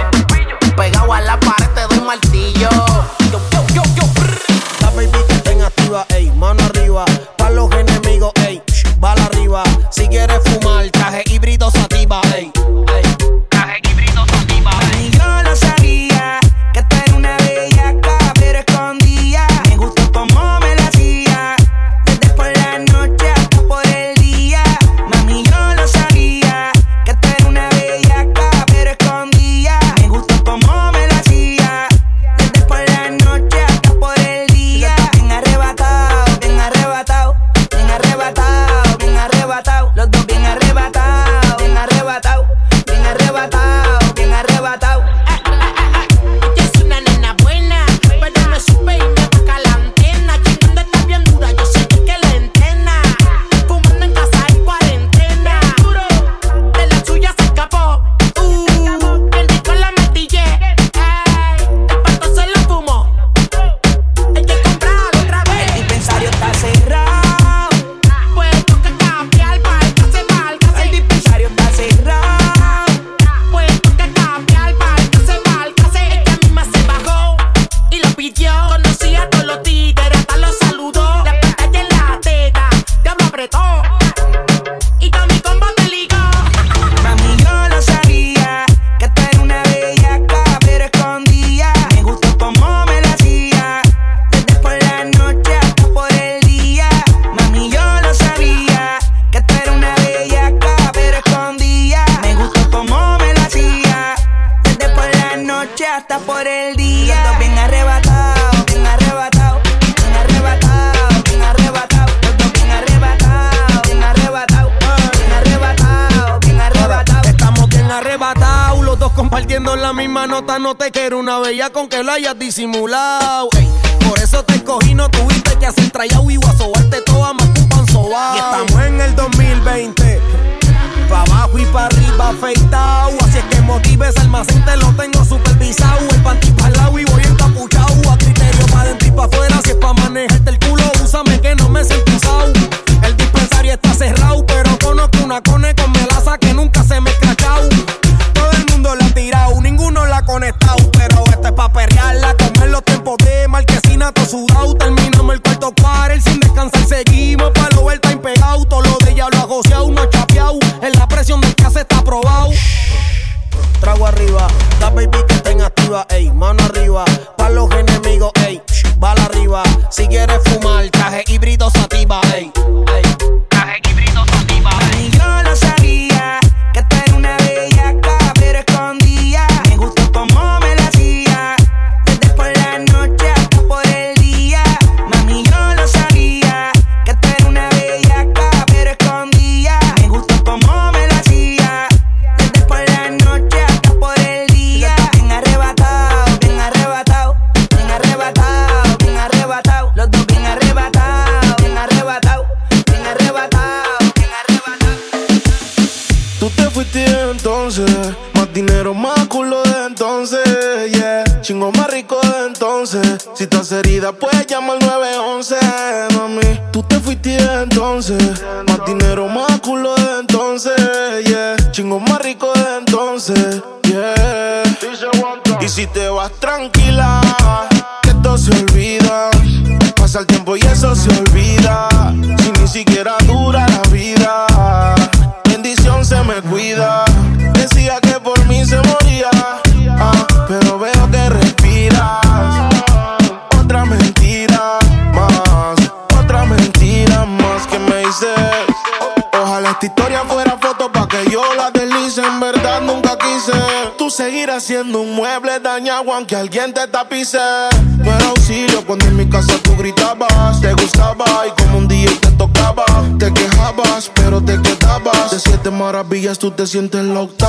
tú 266.45 266.51
te 266.51 266.67
sientes 266.67 267.03
loco 267.07 267.44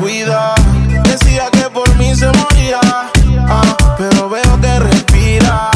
Decía 0.00 1.50
que 1.52 1.68
por 1.68 1.94
mí 1.96 2.14
se 2.16 2.26
moría, 2.32 2.80
ah, 2.82 3.76
pero 3.98 4.30
veo 4.30 4.60
que 4.60 4.78
respiras. 4.78 5.70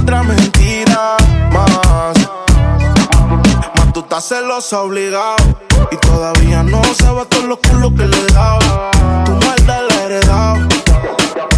Otra 0.00 0.22
mentira 0.22 1.16
más. 1.52 2.16
Más 3.76 3.92
tú 3.92 4.00
estás 4.00 4.28
celosa, 4.28 4.80
obligado. 4.80 5.36
Y 5.92 5.96
todavía 5.96 6.62
no 6.62 6.82
sabes 6.94 7.28
todos 7.28 7.44
los 7.44 7.58
culos 7.58 7.92
que 7.92 8.06
le 8.06 8.16
he 8.16 8.32
dado. 8.32 8.90
Tu 9.26 9.32
maldad 9.32 9.82
la 9.90 9.94
he 9.94 10.04
heredado. 10.06 10.68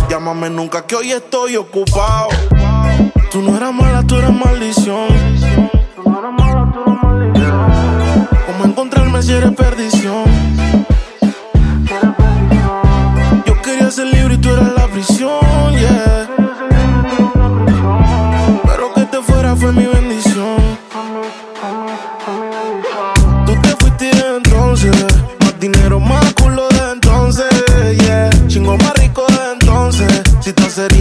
Llámame 0.08 0.50
nunca 0.50 0.84
que 0.84 0.96
hoy 0.96 1.12
estoy 1.12 1.56
ocupado. 1.56 2.28
Tú 3.30 3.40
no 3.40 3.56
eras 3.56 3.72
mala, 3.72 4.02
tú 4.02 4.16
eras 4.16 4.32
maldición. 4.32 5.06
Tú 5.94 6.10
no 6.10 6.18
eras 6.18 6.32
mala, 6.32 6.72
tú 6.72 6.80
eras 6.84 7.02
maldición. 7.04 8.28
¿Cómo 8.46 8.64
encontrarme 8.64 9.22
si 9.22 9.32
eres 9.32 9.52
perdición? 9.52 10.49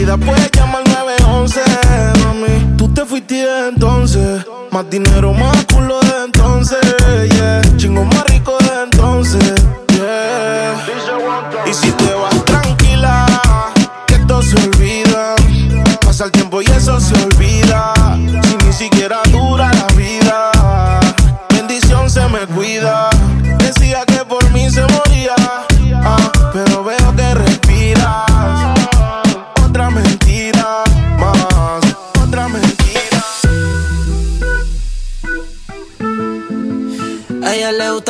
vida, 0.10 0.18
puedes 0.18 0.52
llamar 0.52 0.84
911, 0.88 1.62
mami. 2.24 2.78
Tú 2.78 2.92
te 2.94 3.06
fuiste 3.06 3.46
entonces, 3.70 4.46
más 4.72 4.90
dinero, 4.90 5.34
más 5.34 5.66
culo 5.66 5.99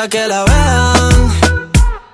que 0.10 0.28
la 0.28 0.44
vean. 0.44 1.30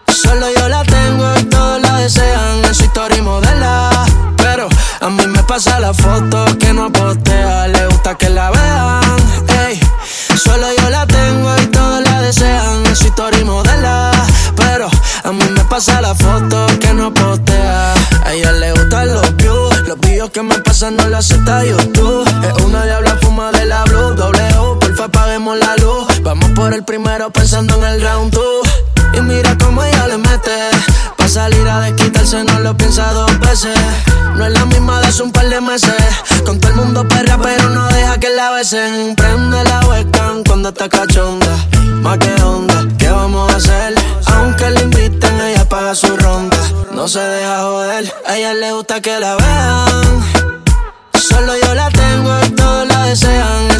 Solo 0.07 0.47
yo 0.57 0.67
la 0.67 0.83
tengo, 0.83 1.33
todos 1.49 1.81
la 1.81 1.97
desean. 1.97 2.65
En 2.65 2.75
su 2.75 2.83
historia 2.83 3.17
y 3.17 3.21
modela. 3.21 3.89
Pero 4.37 4.67
a 5.01 5.09
mí 5.09 5.25
me 5.27 5.41
pasa 5.43 5.79
la 5.79 5.93
foto 5.93 6.45
que 6.59 6.73
no 6.73 6.91
postea. 6.91 7.67
Le 7.67 7.87
gusta 7.87 8.15
que 8.15 8.29
la 8.29 8.51
vean. 8.51 9.01
Ey, 9.65 9.79
solo 10.35 10.67
yo 10.77 10.89
la 10.89 11.05
tengo 11.07 11.55
y 11.61 11.67
todos 11.67 12.01
la 12.03 12.21
desean. 12.21 12.85
En 12.85 12.95
su 12.95 13.07
historia 13.07 13.39
y 13.39 13.45
modela. 13.45 14.11
Pero 14.55 14.89
a 15.23 15.31
mí 15.31 15.45
me 15.51 15.63
pasa 15.65 16.01
la 16.01 16.13
foto 16.15 16.65
que 16.79 16.93
no 16.93 17.13
postea. 17.13 17.93
A 18.25 18.33
ella 18.33 18.51
le 18.51 18.71
gustan 18.73 19.13
los 19.13 19.35
views. 19.37 19.87
Los 19.87 19.99
videos 19.99 20.31
que 20.31 20.41
me 20.41 20.57
pasan 20.59 20.97
no 20.97 21.07
lo 21.07 21.17
acepta 21.17 21.63
YouTube. 21.63 22.27
Es 22.43 22.63
una 22.63 22.83
diabla 22.83 23.04
por 26.65 26.73
el 26.73 26.83
primero 26.83 27.29
pensando 27.29 27.75
en 27.75 27.83
el 27.83 28.01
round 28.01 28.33
two. 28.33 28.61
Y 29.13 29.21
mira 29.21 29.55
cómo 29.59 29.83
ella 29.83 30.07
le 30.07 30.17
mete. 30.17 30.57
Pa' 31.15 31.27
salir 31.27 31.67
a 31.67 31.79
desquitarse 31.81 32.43
no 32.43 32.59
lo 32.61 32.75
piensa 32.75 33.13
dos 33.13 33.39
veces. 33.39 33.77
No 34.35 34.47
es 34.47 34.51
la 34.51 34.65
misma 34.65 34.99
de 34.99 35.21
un 35.21 35.31
par 35.31 35.47
de 35.47 35.61
meses. 35.61 35.93
Con 36.43 36.59
todo 36.59 36.71
el 36.71 36.77
mundo 36.77 37.07
perra, 37.07 37.37
pero 37.39 37.69
no 37.69 37.87
deja 37.89 38.17
que 38.17 38.31
la 38.31 38.49
besen. 38.49 39.15
Prende 39.15 39.63
la 39.63 39.79
webcam 39.81 40.43
cuando 40.43 40.69
está 40.69 40.89
cachonda. 40.89 41.55
Más 42.01 42.17
que 42.17 42.33
onda, 42.41 42.87
¿qué 42.97 43.09
vamos 43.09 43.53
a 43.53 43.57
hacer? 43.57 43.93
Aunque 44.33 44.71
le 44.71 44.81
inviten, 44.81 45.41
ella 45.41 45.69
paga 45.69 45.93
su 45.93 46.17
ronda. 46.17 46.57
No 46.91 47.07
se 47.07 47.19
deja 47.19 47.61
joder, 47.61 48.11
a 48.25 48.37
ella 48.37 48.53
le 48.55 48.71
gusta 48.71 49.01
que 49.01 49.19
la 49.19 49.35
vean. 49.35 50.55
Solo 51.13 51.53
yo 51.63 51.75
la 51.75 51.89
tengo 51.91 52.31
y 52.43 52.49
todos 52.49 52.87
la 52.87 53.03
desean 53.05 53.74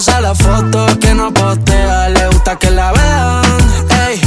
pasa 0.00 0.18
la 0.22 0.34
foto 0.34 0.86
que 0.98 1.12
no 1.12 1.30
postea. 1.30 2.08
Le 2.08 2.26
gusta 2.28 2.56
que 2.56 2.70
la 2.70 2.90
vean. 2.90 3.42
Ey, 4.08 4.18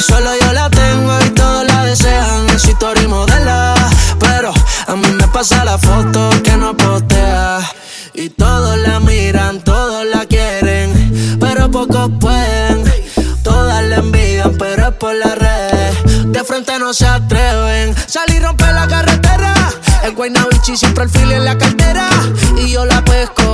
solo 0.00 0.30
yo 0.40 0.52
la 0.52 0.68
tengo 0.68 1.16
y 1.24 1.30
todos 1.30 1.64
la 1.64 1.84
desean. 1.84 2.48
En 2.48 2.56
historia 2.56 3.06
modela. 3.06 3.74
Pero 4.18 4.52
a 4.88 4.96
mí 4.96 5.06
me 5.12 5.28
pasa 5.28 5.64
la 5.64 5.78
foto 5.78 6.28
que 6.42 6.56
no 6.56 6.76
postea. 6.76 7.60
Y 8.14 8.30
todos 8.30 8.76
la 8.78 8.98
miran, 8.98 9.60
todos 9.60 10.04
la 10.12 10.26
quieren. 10.26 11.38
Pero 11.38 11.70
pocos 11.70 12.10
pueden. 12.18 12.82
Todas 13.44 13.84
la 13.84 13.96
envidian, 13.98 14.56
pero 14.58 14.88
es 14.88 14.94
por 14.96 15.14
las 15.14 15.38
redes. 15.38 16.32
De 16.32 16.42
frente 16.42 16.76
no 16.80 16.92
se 16.92 17.06
atreven. 17.06 17.94
Salir 18.08 18.42
romper 18.42 18.74
la 18.74 18.88
carretera. 18.88 19.54
El 20.02 20.16
Guaynabichi 20.16 20.76
siempre 20.76 21.04
el 21.04 21.10
fili 21.10 21.34
en 21.34 21.44
la 21.44 21.56
cartera. 21.56 22.08
Y 22.56 22.72
yo 22.72 22.84
la 22.84 23.04
pesco, 23.04 23.51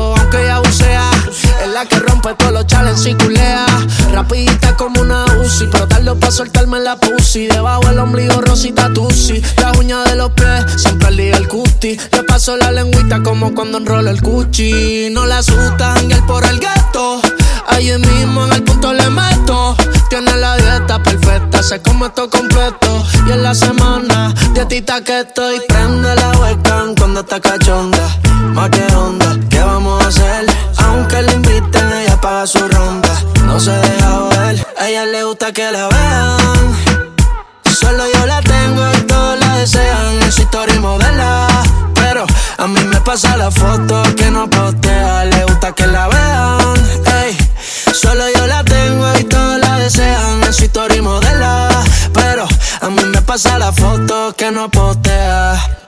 rompe 2.28 2.44
todos 2.44 2.52
los 2.52 2.66
challenges 2.66 3.06
y 3.06 3.14
culea. 3.14 3.66
Rapidita 4.12 4.76
como 4.76 5.00
una 5.00 5.24
Uzi. 5.40 5.66
Pero 5.66 6.18
para 6.18 6.32
soltarme 6.32 6.80
la 6.80 6.96
pussy. 6.96 7.46
Debajo 7.46 7.88
el 7.90 7.98
ombligo 7.98 8.40
rosita 8.40 8.92
tusi. 8.92 9.42
Las 9.58 9.76
uñas 9.78 10.04
de 10.04 10.16
los 10.16 10.30
pies, 10.32 10.64
siempre 10.76 11.10
día 11.16 11.36
el 11.36 11.48
cuti. 11.48 11.98
Le 12.12 12.22
paso 12.24 12.56
la 12.56 12.70
lengüita 12.70 13.22
como 13.22 13.54
cuando 13.54 13.78
enrola 13.78 14.10
el 14.10 14.22
cuchi. 14.22 15.10
No 15.10 15.26
la 15.26 15.38
asustan, 15.38 16.10
el 16.10 16.22
por 16.24 16.44
el 16.44 16.58
gueto. 16.60 17.20
Ahí 17.68 17.90
mismo 17.98 18.44
en 18.44 18.52
el 18.52 18.64
punto 18.64 18.92
le 18.92 19.08
meto. 19.10 19.76
Tiene 20.08 20.36
la 20.36 20.56
dieta 20.56 21.02
perfecta, 21.02 21.62
se 21.62 21.80
come 21.82 22.06
esto 22.06 22.30
completo. 22.30 23.04
Y 23.26 23.32
en 23.32 23.42
la 23.42 23.54
semana, 23.54 24.34
dietita 24.54 25.02
que 25.02 25.20
estoy. 25.20 25.60
Prende 25.68 26.14
la 26.14 26.30
webcam 26.38 26.94
cuando 26.94 27.20
está 27.20 27.40
cachonda. 27.40 28.08
Más 28.54 28.70
que 28.70 28.84
onda, 28.94 29.36
¿qué 29.50 29.58
vamos 29.58 30.02
a 30.02 30.08
hacer? 30.08 30.37
A 33.58 34.88
ella 34.88 35.04
le 35.06 35.24
gusta 35.24 35.52
que 35.52 35.72
la 35.72 35.88
vean. 35.88 36.76
Solo 37.64 38.04
yo 38.14 38.24
la 38.24 38.40
tengo 38.40 38.88
y 38.96 39.00
todos 39.00 39.40
la 39.40 39.56
desean. 39.56 40.22
En 40.22 40.30
su 40.30 40.42
historia 40.42 40.78
modela. 40.78 41.48
Pero 41.92 42.24
a 42.56 42.66
mí 42.68 42.80
me 42.84 43.00
pasa 43.00 43.36
la 43.36 43.50
foto 43.50 44.00
que 44.16 44.30
no 44.30 44.48
postea. 44.48 45.24
Le 45.24 45.44
gusta 45.46 45.72
que 45.72 45.88
la 45.88 46.06
vean. 46.06 46.76
Ey, 47.24 47.36
solo 47.92 48.26
yo 48.32 48.46
la 48.46 48.62
tengo 48.62 49.18
y 49.18 49.24
todos 49.24 49.58
la 49.58 49.80
desean. 49.80 50.44
En 50.44 50.52
su 50.52 50.62
historia 50.62 51.02
modela. 51.02 51.68
Pero 52.14 52.46
a 52.80 52.88
mí 52.90 53.02
me 53.06 53.22
pasa 53.22 53.58
la 53.58 53.72
foto 53.72 54.36
que 54.36 54.52
no 54.52 54.70
postea. 54.70 55.78